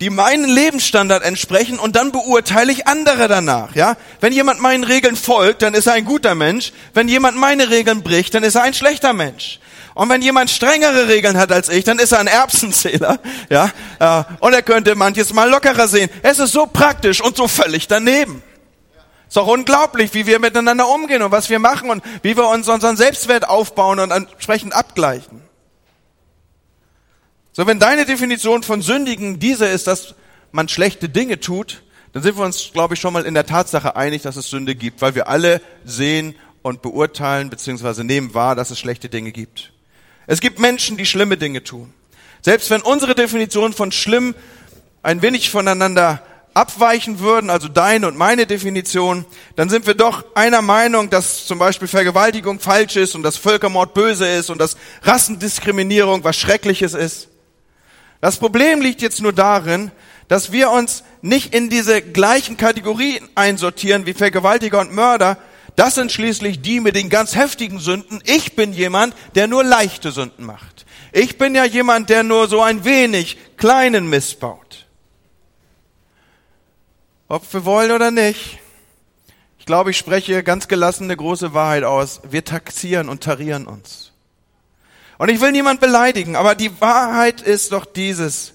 die 0.00 0.10
meinen 0.10 0.44
Lebensstandard 0.44 1.22
entsprechen 1.22 1.78
und 1.78 1.96
dann 1.96 2.12
beurteile 2.12 2.70
ich 2.70 2.86
andere 2.86 3.28
danach, 3.28 3.74
ja? 3.74 3.96
Wenn 4.20 4.32
jemand 4.32 4.60
meinen 4.60 4.84
Regeln 4.84 5.16
folgt, 5.16 5.62
dann 5.62 5.72
ist 5.72 5.86
er 5.86 5.94
ein 5.94 6.04
guter 6.04 6.34
Mensch. 6.34 6.72
Wenn 6.92 7.08
jemand 7.08 7.38
meine 7.38 7.70
Regeln 7.70 8.02
bricht, 8.02 8.34
dann 8.34 8.42
ist 8.42 8.56
er 8.56 8.62
ein 8.62 8.74
schlechter 8.74 9.14
Mensch. 9.14 9.58
Und 9.94 10.10
wenn 10.10 10.20
jemand 10.20 10.50
strengere 10.50 11.08
Regeln 11.08 11.38
hat 11.38 11.50
als 11.50 11.70
ich, 11.70 11.82
dann 11.84 11.98
ist 11.98 12.12
er 12.12 12.18
ein 12.18 12.26
Erbsenzähler, 12.26 13.18
ja? 13.48 13.70
Äh, 13.98 14.24
und 14.40 14.52
er 14.52 14.62
könnte 14.62 14.94
manches 14.94 15.32
mal 15.32 15.48
lockerer 15.48 15.88
sehen. 15.88 16.10
Es 16.22 16.38
ist 16.38 16.52
so 16.52 16.66
praktisch 16.66 17.22
und 17.22 17.36
so 17.36 17.48
völlig 17.48 17.88
daneben. 17.88 18.42
Ist 19.26 19.36
doch 19.38 19.46
unglaublich, 19.46 20.12
wie 20.12 20.26
wir 20.26 20.38
miteinander 20.38 20.88
umgehen 20.88 21.22
und 21.22 21.32
was 21.32 21.48
wir 21.48 21.58
machen 21.58 21.88
und 21.88 22.04
wie 22.22 22.36
wir 22.36 22.46
uns 22.48 22.68
unseren 22.68 22.98
Selbstwert 22.98 23.48
aufbauen 23.48 23.98
und 23.98 24.10
entsprechend 24.10 24.74
abgleichen. 24.74 25.45
So, 27.56 27.66
wenn 27.66 27.78
deine 27.78 28.04
Definition 28.04 28.62
von 28.62 28.82
Sündigen 28.82 29.38
diese 29.38 29.64
ist, 29.64 29.86
dass 29.86 30.14
man 30.52 30.68
schlechte 30.68 31.08
Dinge 31.08 31.40
tut, 31.40 31.84
dann 32.12 32.22
sind 32.22 32.36
wir 32.36 32.44
uns, 32.44 32.68
glaube 32.70 32.92
ich, 32.92 33.00
schon 33.00 33.14
mal 33.14 33.24
in 33.24 33.32
der 33.32 33.46
Tatsache 33.46 33.96
einig, 33.96 34.20
dass 34.20 34.36
es 34.36 34.50
Sünde 34.50 34.74
gibt, 34.74 35.00
weil 35.00 35.14
wir 35.14 35.28
alle 35.28 35.62
sehen 35.82 36.34
und 36.60 36.82
beurteilen 36.82 37.48
bzw. 37.48 38.04
nehmen 38.04 38.34
wahr, 38.34 38.56
dass 38.56 38.70
es 38.70 38.78
schlechte 38.78 39.08
Dinge 39.08 39.32
gibt. 39.32 39.72
Es 40.26 40.42
gibt 40.42 40.58
Menschen, 40.58 40.98
die 40.98 41.06
schlimme 41.06 41.38
Dinge 41.38 41.64
tun. 41.64 41.94
Selbst 42.42 42.68
wenn 42.68 42.82
unsere 42.82 43.14
Definition 43.14 43.72
von 43.72 43.90
schlimm 43.90 44.34
ein 45.02 45.22
wenig 45.22 45.48
voneinander 45.48 46.22
abweichen 46.52 47.20
würden, 47.20 47.48
also 47.48 47.68
deine 47.68 48.06
und 48.06 48.18
meine 48.18 48.44
Definition, 48.44 49.24
dann 49.54 49.70
sind 49.70 49.86
wir 49.86 49.94
doch 49.94 50.26
einer 50.34 50.60
Meinung, 50.60 51.08
dass 51.08 51.46
zum 51.46 51.58
Beispiel 51.58 51.88
Vergewaltigung 51.88 52.60
falsch 52.60 52.96
ist 52.96 53.14
und 53.14 53.22
dass 53.22 53.38
Völkermord 53.38 53.94
böse 53.94 54.28
ist 54.28 54.50
und 54.50 54.58
dass 54.58 54.76
Rassendiskriminierung 55.04 56.22
was 56.22 56.36
Schreckliches 56.36 56.92
ist. 56.92 57.28
Das 58.20 58.38
Problem 58.38 58.80
liegt 58.80 59.02
jetzt 59.02 59.20
nur 59.20 59.32
darin, 59.32 59.90
dass 60.28 60.52
wir 60.52 60.70
uns 60.70 61.04
nicht 61.22 61.54
in 61.54 61.70
diese 61.70 62.02
gleichen 62.02 62.56
Kategorien 62.56 63.28
einsortieren 63.34 64.06
wie 64.06 64.14
Vergewaltiger 64.14 64.80
und 64.80 64.92
Mörder. 64.92 65.38
Das 65.76 65.94
sind 65.94 66.10
schließlich 66.10 66.62
die 66.62 66.80
mit 66.80 66.96
den 66.96 67.10
ganz 67.10 67.36
heftigen 67.36 67.78
Sünden. 67.78 68.20
Ich 68.24 68.56
bin 68.56 68.72
jemand, 68.72 69.14
der 69.34 69.46
nur 69.46 69.62
leichte 69.62 70.10
Sünden 70.10 70.44
macht. 70.44 70.86
Ich 71.12 71.38
bin 71.38 71.54
ja 71.54 71.64
jemand, 71.64 72.10
der 72.10 72.22
nur 72.22 72.48
so 72.48 72.62
ein 72.62 72.84
wenig 72.84 73.38
kleinen 73.56 74.08
missbaut. 74.08 74.86
Ob 77.28 77.52
wir 77.52 77.64
wollen 77.64 77.90
oder 77.90 78.10
nicht. 78.10 78.58
Ich 79.58 79.66
glaube, 79.66 79.90
ich 79.90 79.98
spreche 79.98 80.42
ganz 80.42 80.68
gelassen 80.68 81.04
eine 81.04 81.16
große 81.16 81.54
Wahrheit 81.54 81.84
aus. 81.84 82.20
Wir 82.28 82.44
taxieren 82.44 83.08
und 83.08 83.22
tarieren 83.22 83.66
uns. 83.66 84.12
Und 85.18 85.30
ich 85.30 85.40
will 85.40 85.52
niemand 85.52 85.80
beleidigen, 85.80 86.36
aber 86.36 86.54
die 86.54 86.80
Wahrheit 86.80 87.40
ist 87.40 87.72
doch 87.72 87.84
dieses, 87.86 88.52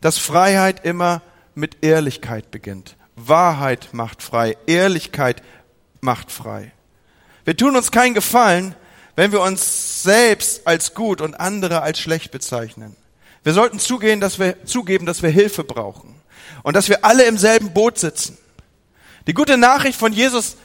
dass 0.00 0.18
Freiheit 0.18 0.84
immer 0.84 1.22
mit 1.54 1.78
Ehrlichkeit 1.82 2.50
beginnt. 2.50 2.96
Wahrheit 3.16 3.88
macht 3.92 4.22
frei, 4.22 4.56
Ehrlichkeit 4.66 5.42
macht 6.00 6.30
frei. 6.30 6.72
Wir 7.44 7.56
tun 7.56 7.76
uns 7.76 7.90
keinen 7.90 8.14
Gefallen, 8.14 8.74
wenn 9.16 9.32
wir 9.32 9.40
uns 9.40 10.02
selbst 10.02 10.66
als 10.66 10.94
gut 10.94 11.20
und 11.20 11.34
andere 11.34 11.82
als 11.82 12.00
schlecht 12.00 12.32
bezeichnen. 12.32 12.96
Wir 13.44 13.52
sollten 13.52 13.78
zugehen, 13.78 14.20
dass 14.20 14.38
wir, 14.38 14.64
zugeben, 14.66 15.06
dass 15.06 15.22
wir 15.22 15.30
Hilfe 15.30 15.64
brauchen 15.64 16.14
und 16.62 16.74
dass 16.74 16.88
wir 16.88 17.04
alle 17.04 17.24
im 17.24 17.38
selben 17.38 17.72
Boot 17.72 17.98
sitzen. 17.98 18.36
Die 19.26 19.34
gute 19.34 19.56
Nachricht 19.56 19.98
von 19.98 20.12
Jesus 20.12 20.56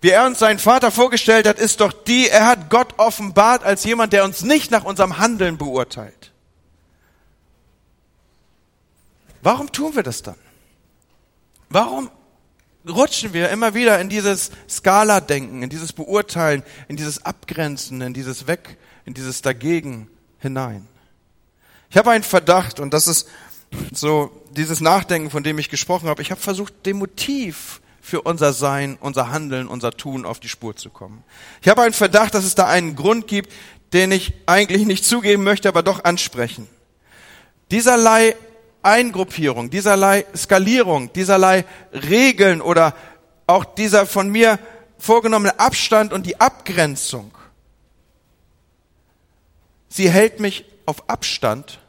wie 0.00 0.10
er 0.10 0.26
uns 0.26 0.38
seinen 0.38 0.58
Vater 0.58 0.90
vorgestellt 0.90 1.46
hat, 1.46 1.58
ist 1.58 1.80
doch 1.80 1.92
die, 1.92 2.28
er 2.28 2.46
hat 2.46 2.70
Gott 2.70 2.94
offenbart 2.98 3.62
als 3.64 3.84
jemand, 3.84 4.12
der 4.12 4.24
uns 4.24 4.42
nicht 4.42 4.70
nach 4.70 4.84
unserem 4.84 5.18
Handeln 5.18 5.58
beurteilt. 5.58 6.32
Warum 9.42 9.70
tun 9.72 9.94
wir 9.94 10.02
das 10.02 10.22
dann? 10.22 10.36
Warum 11.68 12.10
rutschen 12.88 13.32
wir 13.32 13.50
immer 13.50 13.74
wieder 13.74 14.00
in 14.00 14.08
dieses 14.08 14.50
Skala-Denken, 14.68 15.62
in 15.62 15.70
dieses 15.70 15.92
Beurteilen, 15.92 16.62
in 16.88 16.96
dieses 16.96 17.24
Abgrenzen, 17.24 18.00
in 18.00 18.14
dieses 18.14 18.46
Weg, 18.46 18.78
in 19.04 19.14
dieses 19.14 19.42
Dagegen 19.42 20.08
hinein? 20.38 20.86
Ich 21.90 21.96
habe 21.96 22.10
einen 22.10 22.24
Verdacht 22.24 22.80
und 22.80 22.94
das 22.94 23.06
ist 23.06 23.28
so 23.92 24.30
dieses 24.50 24.80
Nachdenken, 24.80 25.30
von 25.30 25.42
dem 25.42 25.58
ich 25.58 25.68
gesprochen 25.68 26.08
habe. 26.08 26.22
Ich 26.22 26.30
habe 26.30 26.40
versucht, 26.40 26.86
dem 26.86 26.98
Motiv 26.98 27.80
für 28.00 28.22
unser 28.22 28.52
Sein, 28.52 28.96
unser 29.00 29.30
Handeln, 29.30 29.68
unser 29.68 29.92
Tun 29.92 30.24
auf 30.24 30.40
die 30.40 30.48
Spur 30.48 30.76
zu 30.76 30.90
kommen. 30.90 31.22
Ich 31.62 31.68
habe 31.68 31.82
einen 31.82 31.92
Verdacht, 31.92 32.34
dass 32.34 32.44
es 32.44 32.54
da 32.54 32.66
einen 32.66 32.96
Grund 32.96 33.26
gibt, 33.26 33.52
den 33.92 34.12
ich 34.12 34.32
eigentlich 34.46 34.86
nicht 34.86 35.04
zugeben 35.04 35.44
möchte, 35.44 35.68
aber 35.68 35.82
doch 35.82 36.04
ansprechen. 36.04 36.68
Dieserlei 37.70 38.36
Eingruppierung, 38.82 39.70
dieserlei 39.70 40.24
Skalierung, 40.34 41.12
dieserlei 41.12 41.64
Regeln 41.92 42.62
oder 42.62 42.94
auch 43.46 43.64
dieser 43.64 44.06
von 44.06 44.30
mir 44.30 44.58
vorgenommene 44.98 45.58
Abstand 45.58 46.12
und 46.12 46.24
die 46.24 46.40
Abgrenzung, 46.40 47.32
sie 49.88 50.10
hält 50.10 50.40
mich 50.40 50.64
auf 50.86 51.08
Abstand 51.08 51.80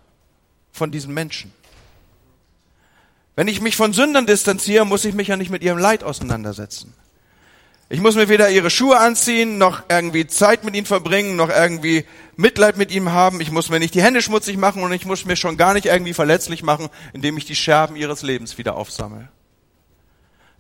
von 0.72 0.92
diesen 0.92 1.14
Menschen. 1.14 1.54
Wenn 3.36 3.48
ich 3.48 3.62
mich 3.62 3.76
von 3.76 3.94
Sündern 3.94 4.26
distanziere, 4.26 4.86
muss 4.86 5.06
ich 5.06 5.14
mich 5.14 5.30
ja 5.30 5.38
nicht 5.38 5.52
mit 5.52 5.64
ihrem 5.64 5.78
Leid 5.78 6.04
auseinandersetzen. 6.04 6.94
Ich 7.90 8.00
muss 8.00 8.16
mir 8.16 8.30
weder 8.30 8.50
ihre 8.50 8.70
Schuhe 8.70 8.98
anziehen, 8.98 9.58
noch 9.58 9.84
irgendwie 9.90 10.26
Zeit 10.26 10.64
mit 10.64 10.76
ihnen 10.76 10.86
verbringen, 10.86 11.36
noch 11.36 11.50
irgendwie 11.50 12.06
Mitleid 12.38 12.78
mit 12.78 12.90
ihm 12.92 13.12
haben. 13.12 13.42
Ich 13.42 13.52
muss 13.52 13.70
mir 13.70 13.80
nicht 13.80 13.94
die 13.94 14.02
Hände 14.02 14.22
schmutzig 14.22 14.56
machen 14.56 14.82
und 14.84 14.94
ich 14.94 15.06
muss 15.06 15.26
mir 15.26 15.36
schon 15.36 15.58
gar 15.58 15.74
nicht 15.74 15.88
irgendwie 15.88 16.14
verletzlich 16.14 16.64
machen, 16.64 16.90
indem 17.12 17.36
ich 17.38 17.46
die 17.46 17.56
Scherben 17.56 17.98
ihres 17.98 18.22
Lebens 18.22 18.58
wieder 18.58 18.76
aufsammle. 18.76 19.28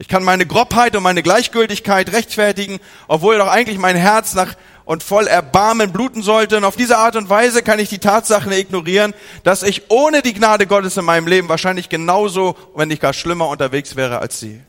Ich 0.01 0.07
kann 0.07 0.23
meine 0.23 0.47
Grobheit 0.47 0.95
und 0.95 1.03
meine 1.03 1.21
Gleichgültigkeit 1.21 2.11
rechtfertigen, 2.11 2.79
obwohl 3.07 3.37
doch 3.37 3.47
eigentlich 3.47 3.77
mein 3.77 3.95
Herz 3.95 4.33
nach 4.33 4.55
und 4.83 5.03
voll 5.03 5.27
Erbarmen 5.27 5.91
bluten 5.91 6.23
sollte. 6.23 6.57
Und 6.57 6.63
auf 6.63 6.75
diese 6.75 6.97
Art 6.97 7.15
und 7.15 7.29
Weise 7.29 7.61
kann 7.61 7.77
ich 7.77 7.89
die 7.89 7.99
Tatsachen 7.99 8.51
ignorieren, 8.51 9.13
dass 9.43 9.61
ich 9.61 9.91
ohne 9.91 10.23
die 10.23 10.33
Gnade 10.33 10.65
Gottes 10.65 10.97
in 10.97 11.05
meinem 11.05 11.27
Leben 11.27 11.49
wahrscheinlich 11.49 11.87
genauso, 11.87 12.55
wenn 12.75 12.87
nicht 12.87 12.99
gar 12.99 13.13
schlimmer 13.13 13.47
unterwegs 13.47 13.95
wäre 13.95 14.17
als 14.17 14.39
sie. 14.39 14.59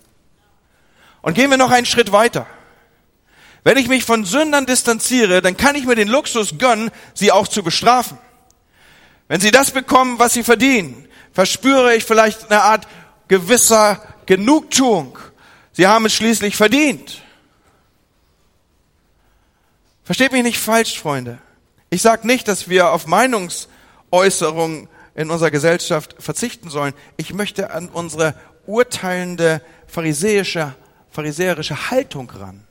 Und 1.23 1.33
gehen 1.33 1.49
wir 1.49 1.57
noch 1.57 1.71
einen 1.71 1.87
Schritt 1.87 2.13
weiter. 2.13 2.47
Wenn 3.65 3.79
ich 3.79 3.89
mich 3.89 4.05
von 4.05 4.27
Sündern 4.27 4.67
distanziere, 4.67 5.41
dann 5.41 5.57
kann 5.57 5.77
ich 5.77 5.87
mir 5.87 5.95
den 5.95 6.09
Luxus 6.09 6.59
gönnen, 6.59 6.91
sie 7.15 7.33
auch 7.33 7.49
zu 7.49 7.63
bestrafen. 7.63 8.19
Wenn 9.29 9.41
sie 9.41 9.51
das 9.51 9.71
bekommen, 9.71 10.19
was 10.19 10.35
sie 10.35 10.45
verdienen, 10.45 11.09
verspüre 11.33 11.95
ich 11.95 12.05
vielleicht 12.05 12.51
eine 12.51 12.61
Art 12.61 12.87
gewisser 13.29 14.12
Genugtuung. 14.27 15.19
Sie 15.73 15.87
haben 15.87 16.07
es 16.07 16.15
schließlich 16.15 16.57
verdient. 16.57 17.23
Versteht 20.05 20.33
mich 20.33 20.43
nicht 20.43 20.59
falsch, 20.59 20.99
Freunde. 20.99 21.39
Ich 21.91 22.03
sage 22.03 22.27
nicht, 22.27 22.49
dass 22.49 22.69
wir 22.69 22.91
auf 22.91 23.07
Meinungsäußerungen 23.07 24.89
in 25.15 25.31
unserer 25.31 25.51
Gesellschaft 25.51 26.17
verzichten 26.19 26.71
sollen. 26.71 26.95
Ich 27.17 27.35
möchte 27.35 27.71
an 27.71 27.89
unsere 27.89 28.35
urteilende 28.67 29.63
pharisäische, 29.87 30.75
pharisäerische 31.11 31.91
Haltung 31.91 32.31
ran. 32.31 32.67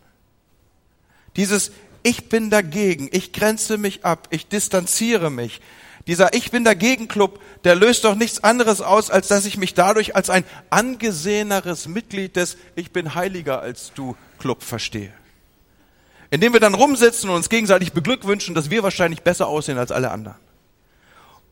Dieses 1.35 1.71
Ich 2.03 2.29
bin 2.29 2.49
dagegen, 2.49 3.09
ich 3.11 3.31
grenze 3.31 3.77
mich 3.77 4.03
ab, 4.03 4.27
ich 4.31 4.47
distanziere 4.47 5.29
mich. 5.29 5.61
Dieser 6.07 6.33
Ich 6.33 6.51
bin 6.51 6.63
dagegen 6.63 7.07
Club, 7.07 7.39
der 7.63 7.75
löst 7.75 8.03
doch 8.03 8.15
nichts 8.15 8.43
anderes 8.43 8.81
aus, 8.81 9.09
als 9.11 9.27
dass 9.27 9.45
ich 9.45 9.57
mich 9.57 9.73
dadurch 9.73 10.15
als 10.15 10.29
ein 10.29 10.43
angeseheneres 10.69 11.87
Mitglied 11.87 12.35
des 12.35 12.57
Ich 12.75 12.91
bin 12.91 13.15
heiliger 13.15 13.61
als 13.61 13.91
du 13.93 14.15
Club 14.39 14.63
verstehe 14.63 15.13
indem 16.31 16.53
wir 16.53 16.59
dann 16.59 16.73
rumsitzen 16.73 17.29
und 17.29 17.35
uns 17.35 17.49
gegenseitig 17.49 17.91
beglückwünschen, 17.91 18.55
dass 18.55 18.71
wir 18.71 18.81
wahrscheinlich 18.81 19.21
besser 19.21 19.47
aussehen 19.47 19.77
als 19.77 19.91
alle 19.91 20.09
anderen. 20.11 20.37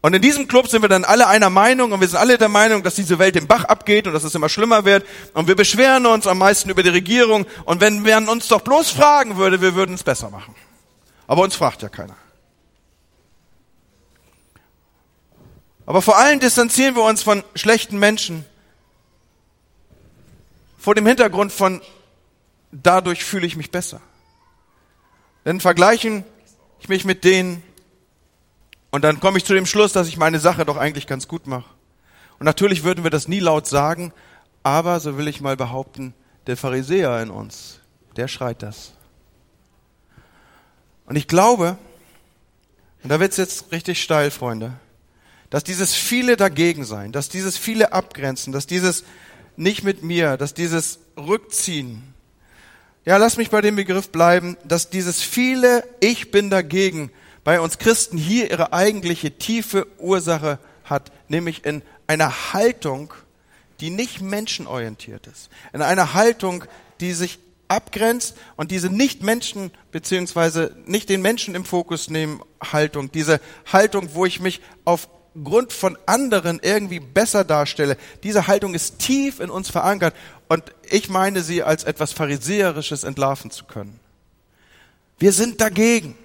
Und 0.01 0.13
in 0.13 0.21
diesem 0.21 0.47
Club 0.47 0.69
sind 0.69 0.81
wir 0.81 0.87
dann 0.87 1.03
alle 1.03 1.27
einer 1.27 1.49
Meinung 1.49 1.91
und 1.91 1.99
wir 1.99 2.07
sind 2.07 2.17
alle 2.17 2.37
der 2.37 2.47
Meinung, 2.47 2.83
dass 2.83 2.95
diese 2.95 3.19
Welt 3.19 3.35
den 3.35 3.47
Bach 3.47 3.65
abgeht 3.65 4.07
und 4.07 4.13
dass 4.13 4.23
es 4.23 4.33
immer 4.33 4.47
schlimmer 4.47 4.85
wird. 4.85 5.05
Und 5.33 5.49
wir 5.49 5.57
beschweren 5.57 6.05
uns 6.05 6.25
am 6.25 6.37
meisten 6.37 6.69
über 6.69 6.81
die 6.81 6.89
Regierung. 6.89 7.45
Und 7.65 7.81
wenn 7.81 8.01
man 8.01 8.29
uns 8.29 8.47
doch 8.47 8.61
bloß 8.61 8.91
fragen 8.91 9.35
würde, 9.35 9.59
wir 9.59 9.75
würden 9.75 9.95
es 9.95 10.03
besser 10.03 10.29
machen. 10.29 10.55
Aber 11.27 11.43
uns 11.43 11.57
fragt 11.57 11.81
ja 11.81 11.89
keiner. 11.89 12.15
Aber 15.89 16.03
vor 16.03 16.19
allem 16.19 16.39
distanzieren 16.39 16.95
wir 16.95 17.01
uns 17.01 17.23
von 17.23 17.43
schlechten 17.55 17.97
Menschen 17.97 18.45
vor 20.77 20.93
dem 20.93 21.07
Hintergrund 21.07 21.51
von 21.51 21.81
dadurch 22.71 23.25
fühle 23.25 23.47
ich 23.47 23.55
mich 23.55 23.71
besser. 23.71 23.99
Dann 25.45 25.59
vergleichen 25.59 26.25
ich 26.79 26.89
mich 26.89 27.05
mit 27.05 27.23
denen 27.23 27.63
und 28.91 29.03
dann 29.03 29.19
komme 29.19 29.39
ich 29.39 29.45
zu 29.45 29.55
dem 29.55 29.65
Schluss, 29.65 29.91
dass 29.91 30.07
ich 30.07 30.15
meine 30.15 30.39
Sache 30.39 30.63
doch 30.63 30.77
eigentlich 30.77 31.07
ganz 31.07 31.27
gut 31.27 31.47
mache. 31.47 31.71
Und 32.37 32.45
natürlich 32.45 32.83
würden 32.83 33.03
wir 33.03 33.09
das 33.09 33.27
nie 33.27 33.39
laut 33.39 33.65
sagen, 33.65 34.13
aber 34.61 34.99
so 34.99 35.17
will 35.17 35.27
ich 35.27 35.41
mal 35.41 35.57
behaupten, 35.57 36.13
der 36.45 36.55
Pharisäer 36.55 37.19
in 37.19 37.31
uns, 37.31 37.79
der 38.15 38.27
schreit 38.27 38.61
das. 38.61 38.93
Und 41.07 41.15
ich 41.15 41.27
glaube, 41.27 41.79
und 43.01 43.09
da 43.09 43.19
wird's 43.19 43.37
jetzt 43.37 43.71
richtig 43.71 44.03
steil, 44.03 44.29
Freunde, 44.29 44.73
dass 45.49 45.63
dieses 45.63 45.93
viele 45.93 46.37
dagegen 46.37 46.85
sein, 46.85 47.11
dass 47.11 47.29
dieses 47.29 47.57
viele 47.57 47.93
abgrenzen, 47.93 48.53
dass 48.53 48.67
dieses 48.67 49.03
nicht 49.55 49.83
mit 49.83 50.03
mir, 50.03 50.37
dass 50.37 50.53
dieses 50.53 50.99
Rückziehen, 51.17 52.13
ja, 53.05 53.17
lass 53.17 53.37
mich 53.37 53.49
bei 53.49 53.61
dem 53.61 53.75
Begriff 53.75 54.09
bleiben, 54.09 54.57
dass 54.63 54.89
dieses 54.89 55.21
viele 55.21 55.83
Ich 55.99 56.31
bin 56.31 56.49
dagegen 56.49 57.11
bei 57.43 57.59
uns 57.59 57.79
Christen 57.79 58.17
hier 58.17 58.51
ihre 58.51 58.73
eigentliche 58.73 59.31
tiefe 59.31 59.87
Ursache 59.97 60.59
hat, 60.83 61.11
nämlich 61.27 61.65
in 61.65 61.81
einer 62.07 62.53
Haltung, 62.53 63.13
die 63.79 63.89
nicht 63.89 64.21
menschenorientiert 64.21 65.27
ist, 65.27 65.49
in 65.73 65.81
einer 65.81 66.13
Haltung, 66.13 66.65
die 66.99 67.13
sich 67.13 67.39
abgrenzt 67.67 68.35
und 68.57 68.71
diese 68.71 68.89
nicht 68.89 69.23
Menschen 69.23 69.71
beziehungsweise 69.91 70.75
nicht 70.85 71.07
den 71.07 71.21
Menschen 71.21 71.55
im 71.55 71.65
Fokus 71.65 72.09
nehmen 72.09 72.41
Haltung, 72.61 73.11
diese 73.11 73.39
Haltung, 73.71 74.09
wo 74.13 74.25
ich 74.25 74.39
mich 74.39 74.61
aufgrund 75.35 75.73
von 75.73 75.97
anderen 76.05 76.59
irgendwie 76.61 76.99
besser 76.99 77.43
darstelle, 77.43 77.97
diese 78.23 78.47
Haltung 78.47 78.73
ist 78.73 78.99
tief 78.99 79.39
in 79.39 79.49
uns 79.49 79.69
verankert 79.69 80.15
und 80.47 80.63
ich 80.89 81.09
meine 81.09 81.43
sie 81.43 81.63
als 81.63 81.83
etwas 81.83 82.13
Pharisäerisches 82.13 83.03
entlarven 83.03 83.51
zu 83.51 83.65
können. 83.65 83.99
Wir 85.19 85.31
sind 85.31 85.61
dagegen. 85.61 86.15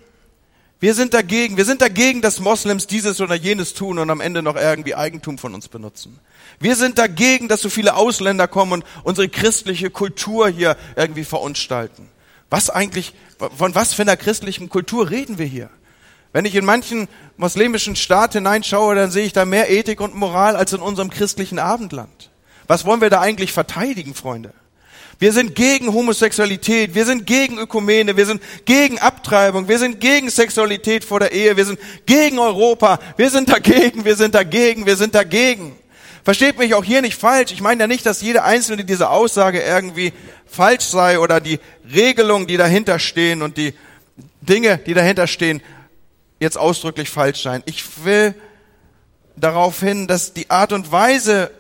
Wir 0.81 0.95
sind 0.95 1.15
dagegen. 1.15 1.57
Wir 1.57 1.65
sind 1.65 1.81
dagegen, 1.81 2.21
dass 2.21 2.41
Moslems 2.41 2.87
dieses 2.87 3.21
oder 3.21 3.35
jenes 3.35 3.75
tun 3.75 3.99
und 3.99 4.11
am 4.11 4.21
Ende 4.21 4.43
noch 4.43 4.57
irgendwie 4.57 4.95
Eigentum 4.95 5.39
von 5.39 5.55
uns 5.55 5.69
benutzen. 5.69 6.19
Wir 6.61 6.77
sind 6.77 6.99
dagegen, 6.99 7.49
dass 7.49 7.63
so 7.63 7.69
viele 7.69 7.97
Ausländer 7.97 8.49
kommen 8.49 8.73
und 8.73 8.85
unsere 9.03 9.29
christliche 9.29 9.91
Kultur 9.91 10.49
hier 10.49 10.77
irgendwie 10.97 11.25
verunstalten. 11.25 12.09
Was 12.51 12.71
eigentlich, 12.71 13.15
von 13.57 13.75
was 13.75 13.95
für 13.95 14.03
einer 14.03 14.17
christlichen 14.17 14.69
Kultur 14.69 15.11
reden 15.11 15.39
wir 15.39 15.47
hier? 15.47 15.71
Wenn 16.35 16.47
ich 16.47 16.57
in 16.57 16.65
manchen 16.65 17.07
muslimischen 17.37 17.95
Staat 17.95 18.33
hineinschaue, 18.33 18.97
dann 18.97 19.13
sehe 19.13 19.25
ich 19.25 19.33
da 19.33 19.45
mehr 19.45 19.71
Ethik 19.71 20.01
und 20.01 20.17
Moral 20.17 20.57
als 20.57 20.73
in 20.73 20.81
unserem 20.81 21.09
christlichen 21.09 21.61
Abendland. 21.61 22.29
Was 22.67 22.85
wollen 22.85 23.01
wir 23.01 23.09
da 23.09 23.21
eigentlich 23.21 23.53
verteidigen, 23.53 24.17
Freunde? 24.17 24.53
Wir 25.21 25.33
sind 25.33 25.55
gegen 25.55 25.95
Homosexualität, 25.95 26.97
wir 26.97 27.05
sind 27.05 27.25
gegen 27.25 27.57
Ökumene, 27.57 28.17
wir 28.17 28.27
sind 28.27 28.43
gegen 28.65 28.99
Abtreibung, 28.99 29.69
wir 29.69 29.79
sind 29.79 30.01
gegen 30.01 30.29
Sexualität 30.29 31.05
vor 31.05 31.21
der 31.21 31.31
Ehe, 31.31 31.57
wir 31.57 31.65
sind 31.67 31.79
gegen 32.05 32.41
Europa, 32.41 32.99
wir 33.17 33.31
sind 33.31 33.49
dagegen, 33.49 34.05
wir 34.05 34.17
sind 34.17 34.35
dagegen, 34.35 34.87
wir 34.87 34.97
sind 34.97 35.15
dagegen. 35.15 35.77
Versteht 36.25 36.59
mich 36.59 36.75
auch 36.75 36.83
hier 36.83 37.01
nicht 37.01 37.17
falsch. 37.17 37.53
Ich 37.53 37.61
meine 37.61 37.85
ja 37.85 37.87
nicht, 37.87 38.07
dass 38.07 38.23
jede 38.23 38.43
einzelne 38.43 38.85
dieser 38.85 39.13
Aussage 39.13 39.63
irgendwie 39.63 40.13
falsch 40.47 40.87
sei 40.87 41.21
oder 41.21 41.41
die 41.41 41.61
Regelungen, 41.95 42.49
die 42.49 42.57
dahinter 42.57 42.99
stehen 42.99 43.41
und 43.41 43.57
die 43.57 43.73
Dinge, 44.41 44.79
die 44.79 44.95
dahinter 44.95 45.29
stehen, 45.29 45.63
jetzt 46.45 46.59
ausdrücklich 46.59 47.11
falsch 47.11 47.43
seien. 47.43 47.63
Ich 47.67 48.05
will 48.05 48.35
darauf 49.35 49.81
hin, 49.81 50.07
dass 50.07 50.33
die 50.33 50.51
Art 50.51 50.73
und 50.73 50.93
Weise, 50.93 51.51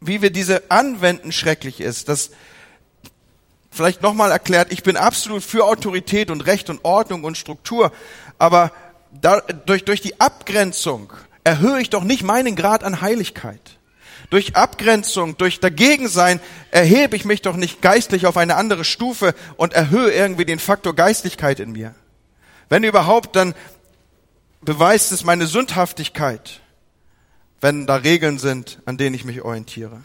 wie 0.00 0.20
wir 0.20 0.30
diese 0.30 0.70
anwenden, 0.70 1.32
schrecklich 1.32 1.80
ist. 1.80 2.08
Das 2.08 2.30
vielleicht 3.70 4.02
nochmal 4.02 4.30
erklärt, 4.30 4.72
ich 4.72 4.82
bin 4.82 4.96
absolut 4.96 5.42
für 5.42 5.64
Autorität 5.64 6.30
und 6.30 6.42
Recht 6.42 6.68
und 6.68 6.84
Ordnung 6.84 7.24
und 7.24 7.38
Struktur, 7.38 7.92
aber 8.38 8.72
durch, 9.66 9.84
durch 9.84 10.00
die 10.00 10.20
Abgrenzung 10.20 11.12
erhöhe 11.44 11.80
ich 11.80 11.90
doch 11.90 12.04
nicht 12.04 12.22
meinen 12.22 12.56
Grad 12.56 12.84
an 12.84 13.00
Heiligkeit. 13.00 13.78
Durch 14.30 14.56
Abgrenzung, 14.56 15.36
durch 15.36 15.60
Dagegensein 15.60 16.40
erhebe 16.70 17.14
ich 17.14 17.24
mich 17.24 17.42
doch 17.42 17.56
nicht 17.56 17.82
geistlich 17.82 18.26
auf 18.26 18.36
eine 18.36 18.56
andere 18.56 18.84
Stufe 18.84 19.34
und 19.56 19.74
erhöhe 19.74 20.10
irgendwie 20.10 20.44
den 20.44 20.58
Faktor 20.58 20.94
Geistlichkeit 20.94 21.60
in 21.60 21.72
mir. 21.72 21.94
Wenn 22.68 22.84
überhaupt, 22.84 23.36
dann 23.36 23.54
beweist 24.62 25.12
es 25.12 25.24
meine 25.24 25.46
Sündhaftigkeit 25.46 26.60
wenn 27.64 27.86
da 27.86 27.96
Regeln 27.96 28.36
sind, 28.36 28.82
an 28.84 28.98
denen 28.98 29.14
ich 29.14 29.24
mich 29.24 29.40
orientiere. 29.40 30.02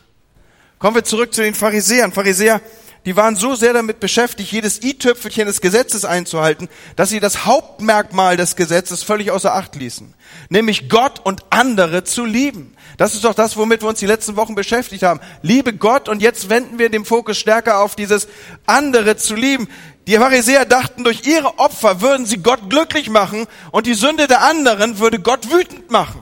Kommen 0.80 0.96
wir 0.96 1.04
zurück 1.04 1.34
zu 1.34 1.42
den 1.42 1.54
Pharisäern. 1.54 2.14
Pharisäer, 2.14 2.62
die 3.04 3.18
waren 3.18 3.36
so 3.36 3.54
sehr 3.54 3.74
damit 3.74 4.00
beschäftigt, 4.00 4.50
jedes 4.50 4.82
i-Tüpfelchen 4.82 5.46
des 5.46 5.60
Gesetzes 5.60 6.06
einzuhalten, 6.06 6.70
dass 6.96 7.10
sie 7.10 7.20
das 7.20 7.46
Hauptmerkmal 7.46 8.38
des 8.38 8.56
Gesetzes 8.56 9.04
völlig 9.04 9.32
außer 9.32 9.54
Acht 9.54 9.76
ließen. 9.76 10.14
Nämlich 10.48 10.88
Gott 10.88 11.20
und 11.20 11.44
andere 11.50 12.06
zu 12.06 12.24
lieben. 12.24 12.78
Das 12.96 13.14
ist 13.14 13.26
doch 13.26 13.34
das, 13.34 13.58
womit 13.58 13.82
wir 13.82 13.90
uns 13.90 14.00
die 14.00 14.06
letzten 14.06 14.38
Wochen 14.38 14.56
beschäftigt 14.56 15.04
haben. 15.04 15.20
Liebe 15.42 15.74
Gott 15.74 16.08
und 16.08 16.22
jetzt 16.22 16.50
wenden 16.50 16.80
wir 16.80 16.90
den 16.90 17.04
Fokus 17.04 17.38
stärker 17.38 17.80
auf 17.82 17.98
dieses 17.98 18.30
andere 18.66 19.18
zu 19.18 19.36
lieben. 19.36 19.68
Die 20.10 20.18
Pharisäer 20.18 20.66
dachten, 20.66 21.04
durch 21.04 21.28
ihre 21.28 21.60
Opfer 21.60 22.02
würden 22.02 22.26
sie 22.26 22.38
Gott 22.38 22.68
glücklich 22.68 23.12
machen 23.12 23.46
und 23.70 23.86
die 23.86 23.94
Sünde 23.94 24.26
der 24.26 24.42
anderen 24.42 24.98
würde 24.98 25.20
Gott 25.20 25.52
wütend 25.52 25.92
machen. 25.92 26.20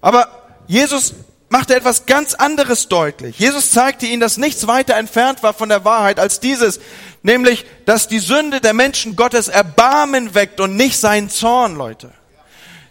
Aber 0.00 0.28
Jesus 0.68 1.14
machte 1.48 1.74
etwas 1.74 2.06
ganz 2.06 2.34
anderes 2.34 2.86
deutlich. 2.86 3.36
Jesus 3.40 3.72
zeigte 3.72 4.06
ihnen, 4.06 4.20
dass 4.20 4.36
nichts 4.36 4.68
weiter 4.68 4.94
entfernt 4.94 5.42
war 5.42 5.54
von 5.54 5.68
der 5.68 5.84
Wahrheit 5.84 6.20
als 6.20 6.38
dieses, 6.38 6.78
nämlich, 7.24 7.66
dass 7.84 8.06
die 8.06 8.20
Sünde 8.20 8.60
der 8.60 8.74
Menschen 8.74 9.16
Gottes 9.16 9.48
Erbarmen 9.48 10.36
weckt 10.36 10.60
und 10.60 10.76
nicht 10.76 11.00
seinen 11.00 11.30
Zorn, 11.30 11.74
Leute. 11.74 12.12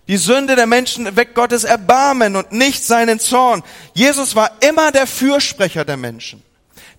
Die 0.10 0.18
Sünde 0.18 0.58
der 0.58 0.68
Menschen 0.68 1.16
weckt 1.16 1.34
Gottes 1.34 1.64
Erbarmen 1.64 2.36
und 2.36 2.52
nicht 2.52 2.84
seinen 2.84 3.22
Zorn. 3.22 3.64
Jesus 3.94 4.36
war 4.36 4.52
immer 4.60 4.92
der 4.92 5.08
Fürsprecher 5.08 5.86
der 5.86 5.96
Menschen. 5.96 6.44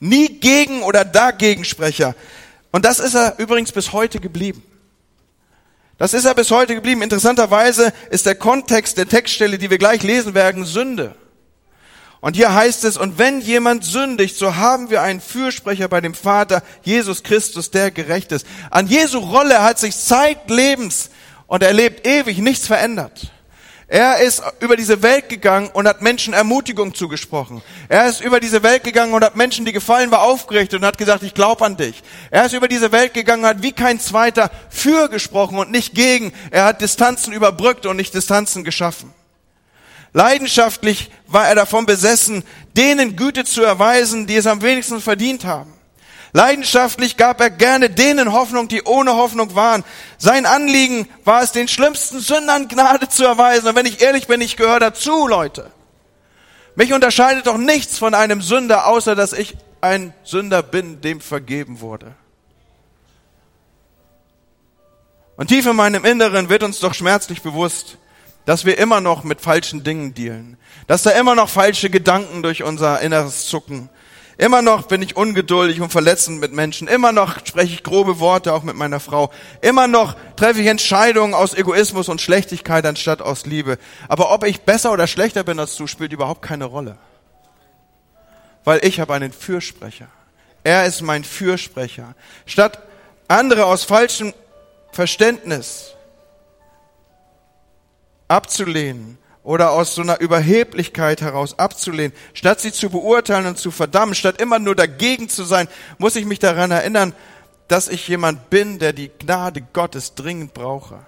Nie 0.00 0.28
gegen 0.28 0.82
oder 0.82 1.04
dagegen 1.04 1.66
Sprecher. 1.66 2.14
Und 2.76 2.84
das 2.84 3.00
ist 3.00 3.14
er 3.14 3.38
übrigens 3.38 3.72
bis 3.72 3.94
heute 3.94 4.20
geblieben. 4.20 4.62
Das 5.96 6.12
ist 6.12 6.26
ja 6.26 6.34
bis 6.34 6.50
heute 6.50 6.74
geblieben. 6.74 7.00
Interessanterweise 7.00 7.90
ist 8.10 8.26
der 8.26 8.34
Kontext 8.34 8.98
der 8.98 9.08
Textstelle, 9.08 9.56
die 9.56 9.70
wir 9.70 9.78
gleich 9.78 10.02
lesen 10.02 10.34
werden, 10.34 10.66
Sünde. 10.66 11.14
Und 12.20 12.36
hier 12.36 12.52
heißt 12.52 12.84
es, 12.84 12.98
und 12.98 13.16
wenn 13.16 13.40
jemand 13.40 13.82
sündigt, 13.82 14.36
so 14.36 14.56
haben 14.56 14.90
wir 14.90 15.00
einen 15.00 15.22
Fürsprecher 15.22 15.88
bei 15.88 16.02
dem 16.02 16.12
Vater, 16.12 16.62
Jesus 16.82 17.22
Christus, 17.22 17.70
der 17.70 17.90
gerecht 17.90 18.30
ist. 18.30 18.46
An 18.70 18.88
Jesu 18.88 19.20
Rolle 19.20 19.62
hat 19.62 19.78
sich 19.78 19.96
zeitlebens 19.96 21.08
und 21.46 21.62
er 21.62 21.72
lebt 21.72 22.06
ewig 22.06 22.36
nichts 22.36 22.66
verändert. 22.66 23.32
Er 23.88 24.18
ist 24.18 24.42
über 24.58 24.76
diese 24.76 25.00
Welt 25.02 25.28
gegangen 25.28 25.70
und 25.72 25.86
hat 25.86 26.02
Menschen 26.02 26.34
Ermutigung 26.34 26.92
zugesprochen. 26.92 27.62
Er 27.88 28.08
ist 28.08 28.20
über 28.20 28.40
diese 28.40 28.64
Welt 28.64 28.82
gegangen 28.82 29.14
und 29.14 29.22
hat 29.22 29.36
Menschen, 29.36 29.64
die 29.64 29.72
gefallen 29.72 30.10
war, 30.10 30.22
aufgerichtet 30.22 30.80
und 30.80 30.86
hat 30.86 30.98
gesagt, 30.98 31.22
ich 31.22 31.34
glaube 31.34 31.64
an 31.64 31.76
dich. 31.76 32.02
Er 32.32 32.46
ist 32.46 32.52
über 32.52 32.66
diese 32.66 32.90
Welt 32.90 33.14
gegangen 33.14 33.44
und 33.44 33.48
hat 33.48 33.62
wie 33.62 33.70
kein 33.70 34.00
zweiter 34.00 34.50
für 34.70 35.08
gesprochen 35.08 35.56
und 35.58 35.70
nicht 35.70 35.94
gegen. 35.94 36.32
Er 36.50 36.64
hat 36.64 36.80
Distanzen 36.80 37.32
überbrückt 37.32 37.86
und 37.86 37.96
nicht 37.96 38.12
Distanzen 38.12 38.64
geschaffen. 38.64 39.14
Leidenschaftlich 40.12 41.10
war 41.28 41.46
er 41.46 41.54
davon 41.54 41.86
besessen, 41.86 42.42
denen 42.76 43.14
Güte 43.14 43.44
zu 43.44 43.62
erweisen, 43.62 44.26
die 44.26 44.34
es 44.34 44.48
am 44.48 44.62
wenigsten 44.62 45.00
verdient 45.00 45.44
haben. 45.44 45.75
Leidenschaftlich 46.36 47.16
gab 47.16 47.40
er 47.40 47.48
gerne 47.48 47.88
denen 47.88 48.30
Hoffnung, 48.30 48.68
die 48.68 48.82
ohne 48.82 49.16
Hoffnung 49.16 49.54
waren. 49.54 49.84
Sein 50.18 50.44
Anliegen 50.44 51.08
war 51.24 51.42
es, 51.42 51.52
den 51.52 51.66
schlimmsten 51.66 52.20
Sündern 52.20 52.68
Gnade 52.68 53.08
zu 53.08 53.24
erweisen. 53.24 53.68
Und 53.68 53.74
wenn 53.74 53.86
ich 53.86 54.02
ehrlich 54.02 54.26
bin, 54.26 54.42
ich 54.42 54.58
gehöre 54.58 54.78
dazu, 54.78 55.26
Leute. 55.26 55.70
Mich 56.74 56.92
unterscheidet 56.92 57.46
doch 57.46 57.56
nichts 57.56 57.96
von 57.96 58.12
einem 58.12 58.42
Sünder, 58.42 58.86
außer 58.86 59.14
dass 59.14 59.32
ich 59.32 59.56
ein 59.80 60.12
Sünder 60.24 60.62
bin, 60.62 61.00
dem 61.00 61.22
vergeben 61.22 61.80
wurde. 61.80 62.14
Und 65.38 65.46
tief 65.46 65.64
in 65.64 65.76
meinem 65.76 66.04
Inneren 66.04 66.50
wird 66.50 66.64
uns 66.64 66.80
doch 66.80 66.92
schmerzlich 66.92 67.40
bewusst, 67.40 67.96
dass 68.44 68.66
wir 68.66 68.76
immer 68.76 69.00
noch 69.00 69.24
mit 69.24 69.40
falschen 69.40 69.84
Dingen 69.84 70.12
dealen, 70.12 70.58
dass 70.86 71.02
da 71.02 71.12
immer 71.12 71.34
noch 71.34 71.48
falsche 71.48 71.88
Gedanken 71.88 72.42
durch 72.42 72.62
unser 72.62 73.00
Inneres 73.00 73.46
zucken, 73.46 73.88
Immer 74.38 74.60
noch 74.60 74.86
bin 74.86 75.00
ich 75.00 75.16
ungeduldig 75.16 75.80
und 75.80 75.90
verletzend 75.90 76.40
mit 76.40 76.52
Menschen. 76.52 76.88
Immer 76.88 77.12
noch 77.12 77.38
spreche 77.46 77.72
ich 77.72 77.82
grobe 77.82 78.18
Worte 78.18 78.52
auch 78.52 78.62
mit 78.62 78.76
meiner 78.76 79.00
Frau. 79.00 79.30
Immer 79.62 79.88
noch 79.88 80.14
treffe 80.36 80.60
ich 80.60 80.66
Entscheidungen 80.66 81.32
aus 81.32 81.54
Egoismus 81.54 82.10
und 82.10 82.20
Schlechtigkeit 82.20 82.84
anstatt 82.84 83.22
aus 83.22 83.46
Liebe. 83.46 83.78
Aber 84.08 84.30
ob 84.32 84.44
ich 84.44 84.60
besser 84.60 84.92
oder 84.92 85.06
schlechter 85.06 85.42
bin 85.42 85.58
als 85.58 85.76
du, 85.76 85.86
spielt 85.86 86.12
überhaupt 86.12 86.42
keine 86.42 86.66
Rolle. 86.66 86.98
Weil 88.64 88.84
ich 88.84 89.00
habe 89.00 89.14
einen 89.14 89.32
Fürsprecher. 89.32 90.08
Er 90.64 90.84
ist 90.84 91.00
mein 91.00 91.24
Fürsprecher. 91.24 92.14
Statt 92.44 92.82
andere 93.28 93.64
aus 93.64 93.84
falschem 93.84 94.34
Verständnis 94.92 95.94
abzulehnen, 98.28 99.18
oder 99.46 99.70
aus 99.70 99.94
so 99.94 100.02
einer 100.02 100.18
Überheblichkeit 100.18 101.20
heraus 101.20 101.56
abzulehnen, 101.56 102.12
statt 102.34 102.60
sie 102.60 102.72
zu 102.72 102.90
beurteilen 102.90 103.46
und 103.46 103.58
zu 103.58 103.70
verdammen, 103.70 104.16
statt 104.16 104.40
immer 104.40 104.58
nur 104.58 104.74
dagegen 104.74 105.28
zu 105.28 105.44
sein, 105.44 105.68
muss 105.98 106.16
ich 106.16 106.24
mich 106.24 106.40
daran 106.40 106.72
erinnern, 106.72 107.14
dass 107.68 107.86
ich 107.86 108.08
jemand 108.08 108.50
bin, 108.50 108.80
der 108.80 108.92
die 108.92 109.08
Gnade 109.08 109.62
Gottes 109.72 110.16
dringend 110.16 110.52
brauche. 110.52 110.98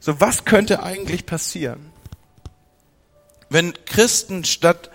So, 0.00 0.20
was 0.20 0.44
könnte 0.44 0.82
eigentlich 0.82 1.24
passieren, 1.24 1.92
wenn 3.48 3.72
Christen 3.86 4.44
statt 4.44 4.90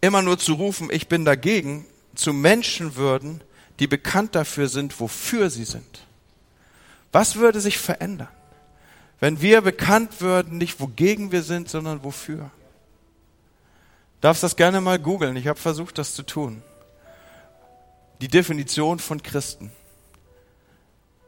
immer 0.00 0.22
nur 0.22 0.38
zu 0.38 0.54
rufen, 0.54 0.88
ich 0.92 1.08
bin 1.08 1.24
dagegen, 1.24 1.84
zu 2.14 2.32
Menschen 2.32 2.94
würden, 2.94 3.42
die 3.80 3.88
bekannt 3.88 4.36
dafür 4.36 4.68
sind, 4.68 5.00
wofür 5.00 5.50
sie 5.50 5.64
sind. 5.64 6.06
Was 7.10 7.34
würde 7.34 7.60
sich 7.60 7.78
verändern, 7.78 8.28
wenn 9.20 9.40
wir 9.40 9.62
bekannt 9.62 10.20
würden, 10.20 10.58
nicht 10.58 10.80
wogegen 10.80 11.32
wir 11.32 11.42
sind, 11.42 11.68
sondern 11.70 12.04
wofür? 12.04 12.50
Darfst 14.20 14.42
das 14.42 14.56
gerne 14.56 14.80
mal 14.80 14.98
googeln. 14.98 15.36
Ich 15.36 15.46
habe 15.46 15.58
versucht, 15.58 15.98
das 15.98 16.14
zu 16.14 16.22
tun. 16.22 16.62
Die 18.20 18.28
Definition 18.28 18.98
von 18.98 19.22
Christen. 19.22 19.70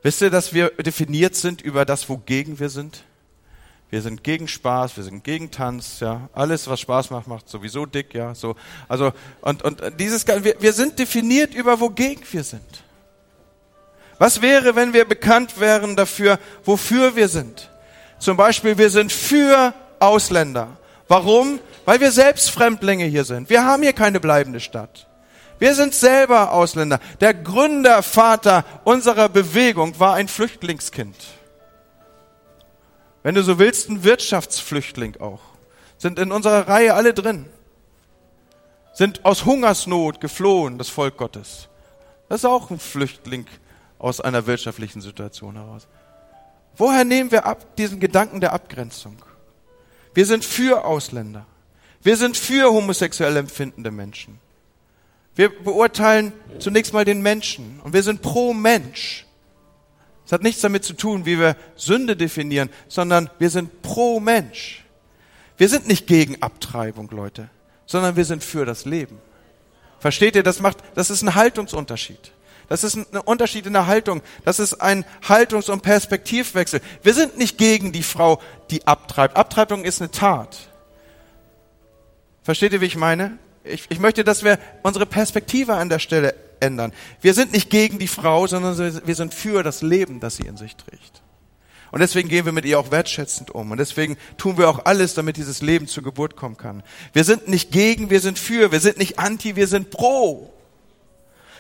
Wisst 0.02 0.20
ihr, 0.20 0.30
dass 0.30 0.52
wir 0.52 0.70
definiert 0.70 1.34
sind 1.34 1.60
über 1.60 1.84
das, 1.84 2.08
wogegen 2.08 2.58
wir 2.60 2.68
sind? 2.68 3.04
Wir 3.90 4.02
sind 4.02 4.22
gegen 4.22 4.48
Spaß, 4.48 4.96
wir 4.96 5.04
sind 5.04 5.24
gegen 5.24 5.50
Tanz, 5.50 6.00
ja. 6.00 6.28
Alles, 6.34 6.68
was 6.68 6.80
Spaß 6.80 7.10
macht, 7.10 7.26
macht 7.26 7.48
sowieso 7.48 7.86
dick, 7.86 8.14
ja. 8.14 8.34
So, 8.34 8.54
also, 8.86 9.12
und, 9.40 9.62
und 9.62 9.82
dieses, 9.98 10.26
wir, 10.26 10.60
wir 10.60 10.72
sind 10.74 10.98
definiert 10.98 11.54
über 11.54 11.80
wogegen 11.80 12.22
wir 12.30 12.44
sind. 12.44 12.84
Was 14.18 14.42
wäre, 14.42 14.76
wenn 14.76 14.92
wir 14.92 15.06
bekannt 15.06 15.58
wären 15.58 15.96
dafür, 15.96 16.38
wofür 16.64 17.16
wir 17.16 17.28
sind? 17.28 17.70
Zum 18.18 18.36
Beispiel, 18.36 18.78
wir 18.78 18.90
sind 18.90 19.12
für 19.12 19.72
Ausländer. 20.00 20.76
Warum? 21.06 21.60
Weil 21.84 22.00
wir 22.00 22.12
selbst 22.12 22.50
Fremdlinge 22.50 23.04
hier 23.04 23.24
sind. 23.24 23.48
Wir 23.48 23.64
haben 23.64 23.82
hier 23.82 23.92
keine 23.92 24.20
bleibende 24.20 24.60
Stadt. 24.60 25.06
Wir 25.58 25.74
sind 25.74 25.94
selber 25.94 26.52
Ausländer. 26.52 27.00
Der 27.20 27.34
Gründervater 27.34 28.64
unserer 28.84 29.28
Bewegung 29.28 29.98
war 29.98 30.14
ein 30.14 30.28
Flüchtlingskind. 30.28 31.16
Wenn 33.22 33.34
du 33.34 33.42
so 33.42 33.58
willst, 33.58 33.88
ein 33.88 34.04
Wirtschaftsflüchtling 34.04 35.20
auch. 35.20 35.40
Sind 35.96 36.18
in 36.18 36.30
unserer 36.30 36.68
Reihe 36.68 36.94
alle 36.94 37.12
drin. 37.12 37.46
Sind 38.92 39.24
aus 39.24 39.44
Hungersnot 39.44 40.20
geflohen, 40.20 40.78
das 40.78 40.88
Volk 40.88 41.16
Gottes. 41.16 41.68
Das 42.28 42.40
ist 42.40 42.44
auch 42.44 42.70
ein 42.70 42.78
Flüchtling 42.78 43.46
aus 43.98 44.20
einer 44.20 44.46
wirtschaftlichen 44.46 45.00
Situation 45.00 45.56
heraus. 45.56 45.88
Woher 46.78 47.04
nehmen 47.04 47.32
wir 47.32 47.44
ab 47.44 47.76
diesen 47.76 48.00
Gedanken 48.00 48.40
der 48.40 48.52
Abgrenzung? 48.52 49.16
Wir 50.14 50.24
sind 50.24 50.44
für 50.44 50.84
Ausländer. 50.84 51.44
Wir 52.02 52.16
sind 52.16 52.36
für 52.36 52.72
homosexuell 52.72 53.36
empfindende 53.36 53.90
Menschen. 53.90 54.38
Wir 55.34 55.50
beurteilen 55.50 56.32
zunächst 56.58 56.92
mal 56.92 57.04
den 57.04 57.20
Menschen 57.20 57.80
und 57.84 57.92
wir 57.92 58.02
sind 58.02 58.22
pro 58.22 58.54
Mensch. 58.54 59.26
Es 60.24 60.32
hat 60.32 60.42
nichts 60.42 60.60
damit 60.60 60.84
zu 60.84 60.94
tun, 60.94 61.26
wie 61.26 61.38
wir 61.38 61.56
Sünde 61.74 62.16
definieren, 62.16 62.70
sondern 62.86 63.30
wir 63.38 63.50
sind 63.50 63.82
pro 63.82 64.20
Mensch. 64.20 64.84
Wir 65.56 65.68
sind 65.68 65.88
nicht 65.88 66.06
gegen 66.06 66.42
Abtreibung, 66.42 67.10
Leute, 67.10 67.48
sondern 67.86 68.16
wir 68.16 68.24
sind 68.24 68.44
für 68.44 68.64
das 68.64 68.84
Leben. 68.84 69.18
Versteht 69.98 70.36
ihr, 70.36 70.42
das 70.42 70.60
macht, 70.60 70.78
das 70.94 71.10
ist 71.10 71.22
ein 71.22 71.34
Haltungsunterschied. 71.34 72.32
Das 72.68 72.84
ist 72.84 72.96
ein 72.96 73.06
Unterschied 73.24 73.66
in 73.66 73.72
der 73.72 73.86
Haltung. 73.86 74.22
Das 74.44 74.58
ist 74.58 74.74
ein 74.74 75.04
Haltungs- 75.26 75.70
und 75.70 75.82
Perspektivwechsel. 75.82 76.80
Wir 77.02 77.14
sind 77.14 77.38
nicht 77.38 77.56
gegen 77.56 77.92
die 77.92 78.02
Frau, 78.02 78.40
die 78.70 78.86
abtreibt. 78.86 79.36
Abtreibung 79.36 79.84
ist 79.84 80.02
eine 80.02 80.10
Tat. 80.10 80.56
Versteht 82.42 82.72
ihr, 82.72 82.80
wie 82.80 82.86
ich 82.86 82.96
meine? 82.96 83.38
Ich, 83.64 83.86
ich 83.88 83.98
möchte, 83.98 84.22
dass 84.22 84.44
wir 84.44 84.58
unsere 84.82 85.06
Perspektive 85.06 85.74
an 85.74 85.88
der 85.88 85.98
Stelle 85.98 86.34
ändern. 86.60 86.92
Wir 87.20 87.34
sind 87.34 87.52
nicht 87.52 87.70
gegen 87.70 87.98
die 87.98 88.08
Frau, 88.08 88.46
sondern 88.46 88.78
wir 88.78 89.14
sind 89.14 89.34
für 89.34 89.62
das 89.62 89.82
Leben, 89.82 90.20
das 90.20 90.36
sie 90.36 90.46
in 90.46 90.56
sich 90.56 90.76
trägt. 90.76 91.22
Und 91.90 92.00
deswegen 92.00 92.28
gehen 92.28 92.44
wir 92.44 92.52
mit 92.52 92.66
ihr 92.66 92.78
auch 92.78 92.90
wertschätzend 92.90 93.50
um. 93.50 93.70
Und 93.70 93.78
deswegen 93.78 94.18
tun 94.36 94.58
wir 94.58 94.68
auch 94.68 94.84
alles, 94.84 95.14
damit 95.14 95.38
dieses 95.38 95.62
Leben 95.62 95.86
zur 95.86 96.02
Geburt 96.02 96.36
kommen 96.36 96.58
kann. 96.58 96.82
Wir 97.14 97.24
sind 97.24 97.48
nicht 97.48 97.70
gegen, 97.70 98.10
wir 98.10 98.20
sind 98.20 98.38
für. 98.38 98.72
Wir 98.72 98.80
sind 98.80 98.98
nicht 98.98 99.18
anti, 99.18 99.56
wir 99.56 99.66
sind 99.66 99.90
pro. 99.90 100.52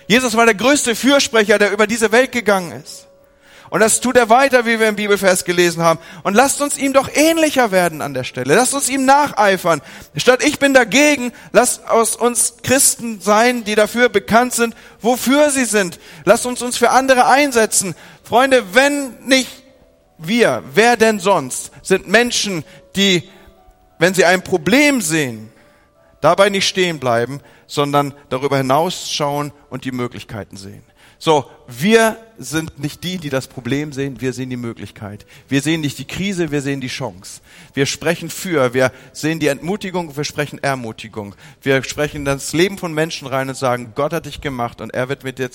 Jesus 0.08 0.36
war 0.36 0.46
der 0.46 0.54
größte 0.54 0.96
Fürsprecher, 0.96 1.58
der 1.58 1.70
über 1.70 1.86
diese 1.86 2.10
Welt 2.10 2.32
gegangen 2.32 2.72
ist. 2.72 3.06
Und 3.70 3.80
das 3.80 4.00
tut 4.00 4.16
er 4.16 4.30
weiter, 4.30 4.64
wie 4.64 4.80
wir 4.80 4.88
im 4.88 4.96
Bibelvers 4.96 5.44
gelesen 5.44 5.82
haben. 5.82 6.00
Und 6.22 6.34
lasst 6.34 6.62
uns 6.62 6.78
ihm 6.78 6.94
doch 6.94 7.10
ähnlicher 7.12 7.70
werden 7.70 8.00
an 8.00 8.14
der 8.14 8.24
Stelle. 8.24 8.54
Lasst 8.54 8.72
uns 8.72 8.88
ihm 8.88 9.04
nacheifern. 9.04 9.82
Statt 10.16 10.42
ich 10.42 10.58
bin 10.58 10.72
dagegen, 10.72 11.32
lasst 11.52 11.86
aus 11.86 12.16
uns 12.16 12.54
Christen 12.62 13.20
sein, 13.20 13.64
die 13.64 13.74
dafür 13.74 14.08
bekannt 14.08 14.54
sind, 14.54 14.74
wofür 15.00 15.50
sie 15.50 15.66
sind. 15.66 16.00
Lasst 16.24 16.46
uns 16.46 16.62
uns 16.62 16.78
für 16.78 16.90
andere 16.90 17.26
einsetzen. 17.26 17.94
Freunde, 18.24 18.74
wenn 18.74 19.18
nicht 19.26 19.64
wir, 20.16 20.62
wer 20.72 20.96
denn 20.96 21.20
sonst, 21.20 21.70
sind 21.82 22.08
Menschen, 22.08 22.64
die, 22.96 23.28
wenn 23.98 24.14
sie 24.14 24.24
ein 24.24 24.42
Problem 24.42 25.02
sehen, 25.02 25.52
dabei 26.22 26.48
nicht 26.48 26.66
stehen 26.66 26.98
bleiben, 26.98 27.40
sondern 27.68 28.14
darüber 28.30 28.56
hinausschauen 28.56 29.52
und 29.70 29.84
die 29.84 29.92
Möglichkeiten 29.92 30.56
sehen. 30.56 30.82
So, 31.20 31.46
wir 31.66 32.16
sind 32.38 32.78
nicht 32.78 33.02
die, 33.02 33.18
die 33.18 33.28
das 33.28 33.48
Problem 33.48 33.92
sehen, 33.92 34.20
wir 34.20 34.32
sehen 34.32 34.50
die 34.50 34.56
Möglichkeit. 34.56 35.26
Wir 35.48 35.62
sehen 35.62 35.80
nicht 35.80 35.98
die 35.98 36.06
Krise, 36.06 36.52
wir 36.52 36.62
sehen 36.62 36.80
die 36.80 36.88
Chance. 36.88 37.40
Wir 37.74 37.86
sprechen 37.86 38.30
für, 38.30 38.72
wir 38.72 38.92
sehen 39.12 39.40
die 39.40 39.48
Entmutigung, 39.48 40.16
wir 40.16 40.22
sprechen 40.22 40.62
Ermutigung. 40.62 41.34
Wir 41.60 41.82
sprechen 41.82 42.24
das 42.24 42.52
Leben 42.52 42.78
von 42.78 42.94
Menschen 42.94 43.26
rein 43.26 43.48
und 43.48 43.56
sagen, 43.56 43.92
Gott 43.96 44.12
hat 44.12 44.26
dich 44.26 44.40
gemacht 44.40 44.80
und 44.80 44.94
er 44.94 45.08
wird 45.08 45.24
mit 45.24 45.40
dir 45.40 45.50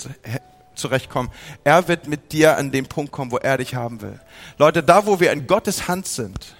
zurechtkommen. 0.74 1.30
Er 1.64 1.88
wird 1.88 2.08
mit 2.08 2.32
dir 2.32 2.58
an 2.58 2.70
den 2.70 2.84
Punkt 2.84 3.10
kommen, 3.10 3.30
wo 3.30 3.38
er 3.38 3.56
dich 3.56 3.74
haben 3.74 4.02
will. 4.02 4.20
Leute, 4.58 4.82
da 4.82 5.06
wo 5.06 5.18
wir 5.18 5.32
in 5.32 5.46
Gottes 5.46 5.88
Hand 5.88 6.06
sind, 6.06 6.56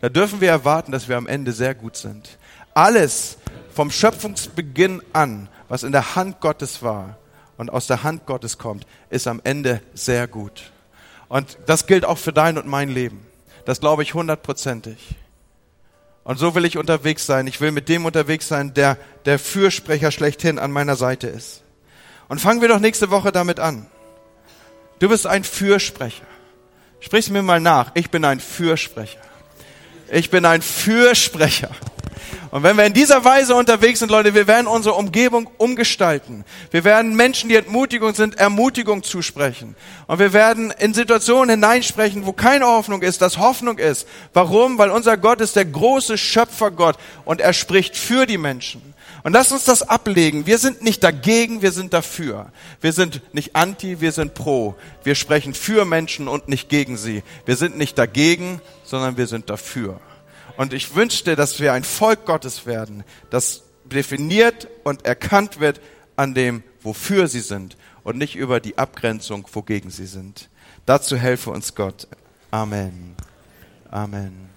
da 0.00 0.08
dürfen 0.08 0.40
wir 0.40 0.50
erwarten, 0.50 0.92
dass 0.92 1.08
wir 1.08 1.16
am 1.16 1.26
Ende 1.26 1.50
sehr 1.50 1.74
gut 1.74 1.96
sind. 1.96 2.38
Alles 2.72 3.37
vom 3.78 3.92
Schöpfungsbeginn 3.92 5.02
an, 5.12 5.48
was 5.68 5.84
in 5.84 5.92
der 5.92 6.16
Hand 6.16 6.40
Gottes 6.40 6.82
war, 6.82 7.16
und 7.58 7.70
aus 7.70 7.86
der 7.86 8.02
Hand 8.02 8.26
Gottes 8.26 8.58
kommt, 8.58 8.84
ist 9.08 9.28
am 9.28 9.40
Ende 9.44 9.80
sehr 9.94 10.26
gut. 10.26 10.72
Und 11.28 11.56
das 11.66 11.86
gilt 11.86 12.04
auch 12.04 12.18
für 12.18 12.32
dein 12.32 12.58
und 12.58 12.66
mein 12.66 12.88
Leben. 12.88 13.24
Das 13.66 13.78
glaube 13.78 14.02
ich 14.02 14.14
hundertprozentig. 14.14 15.14
Und 16.24 16.40
so 16.40 16.56
will 16.56 16.64
ich 16.64 16.76
unterwegs 16.76 17.24
sein. 17.24 17.46
Ich 17.46 17.60
will 17.60 17.70
mit 17.70 17.88
dem 17.88 18.04
unterwegs 18.04 18.48
sein, 18.48 18.74
der 18.74 18.98
der 19.26 19.38
Fürsprecher 19.38 20.10
schlechthin 20.10 20.58
an 20.58 20.72
meiner 20.72 20.96
Seite 20.96 21.28
ist. 21.28 21.62
Und 22.26 22.40
fangen 22.40 22.60
wir 22.60 22.66
doch 22.66 22.80
nächste 22.80 23.10
Woche 23.10 23.30
damit 23.30 23.60
an. 23.60 23.86
Du 24.98 25.08
bist 25.08 25.24
ein 25.24 25.44
Fürsprecher. 25.44 26.26
Sprich's 26.98 27.30
mir 27.30 27.42
mal 27.42 27.60
nach. 27.60 27.92
Ich 27.94 28.10
bin 28.10 28.24
ein 28.24 28.40
Fürsprecher. 28.40 29.20
Ich 30.10 30.30
bin 30.30 30.44
ein 30.46 30.62
Fürsprecher. 30.62 31.70
Und 32.50 32.62
wenn 32.62 32.76
wir 32.76 32.84
in 32.84 32.94
dieser 32.94 33.24
Weise 33.24 33.54
unterwegs 33.54 33.98
sind, 33.98 34.10
Leute, 34.10 34.34
wir 34.34 34.46
werden 34.46 34.66
unsere 34.66 34.94
Umgebung 34.94 35.50
umgestalten. 35.58 36.44
Wir 36.70 36.84
werden 36.84 37.14
Menschen, 37.14 37.48
die 37.48 37.56
Entmutigung 37.56 38.14
sind, 38.14 38.36
Ermutigung 38.36 39.02
zusprechen. 39.02 39.76
Und 40.06 40.18
wir 40.18 40.32
werden 40.32 40.70
in 40.78 40.94
Situationen 40.94 41.50
hineinsprechen, 41.50 42.24
wo 42.26 42.32
keine 42.32 42.66
Hoffnung 42.66 43.02
ist, 43.02 43.20
dass 43.20 43.38
Hoffnung 43.38 43.78
ist. 43.78 44.06
Warum? 44.32 44.78
Weil 44.78 44.90
unser 44.90 45.16
Gott 45.16 45.40
ist 45.40 45.56
der 45.56 45.66
große 45.66 46.16
Schöpfergott 46.16 46.96
und 47.24 47.40
er 47.40 47.52
spricht 47.52 47.96
für 47.96 48.24
die 48.24 48.38
Menschen. 48.38 48.94
Und 49.24 49.32
lass 49.32 49.52
uns 49.52 49.64
das 49.64 49.82
ablegen. 49.82 50.46
Wir 50.46 50.58
sind 50.58 50.82
nicht 50.82 51.04
dagegen, 51.04 51.60
wir 51.60 51.72
sind 51.72 51.92
dafür. 51.92 52.50
Wir 52.80 52.92
sind 52.92 53.20
nicht 53.34 53.56
anti, 53.56 54.00
wir 54.00 54.12
sind 54.12 54.34
pro. 54.34 54.74
Wir 55.04 55.16
sprechen 55.16 55.54
für 55.54 55.84
Menschen 55.84 56.28
und 56.28 56.48
nicht 56.48 56.68
gegen 56.68 56.96
sie. 56.96 57.22
Wir 57.44 57.56
sind 57.56 57.76
nicht 57.76 57.98
dagegen, 57.98 58.62
sondern 58.84 59.16
wir 59.16 59.26
sind 59.26 59.50
dafür. 59.50 60.00
Und 60.58 60.72
ich 60.72 60.96
wünschte, 60.96 61.36
dass 61.36 61.60
wir 61.60 61.72
ein 61.72 61.84
Volk 61.84 62.26
Gottes 62.26 62.66
werden, 62.66 63.04
das 63.30 63.62
definiert 63.84 64.66
und 64.82 65.06
erkannt 65.06 65.60
wird 65.60 65.80
an 66.16 66.34
dem, 66.34 66.64
wofür 66.80 67.28
sie 67.28 67.38
sind 67.38 67.76
und 68.02 68.18
nicht 68.18 68.34
über 68.34 68.58
die 68.58 68.76
Abgrenzung, 68.76 69.46
wogegen 69.52 69.92
sie 69.92 70.06
sind. 70.06 70.50
Dazu 70.84 71.16
helfe 71.16 71.50
uns 71.50 71.76
Gott. 71.76 72.08
Amen. 72.50 73.14
Amen. 73.88 74.47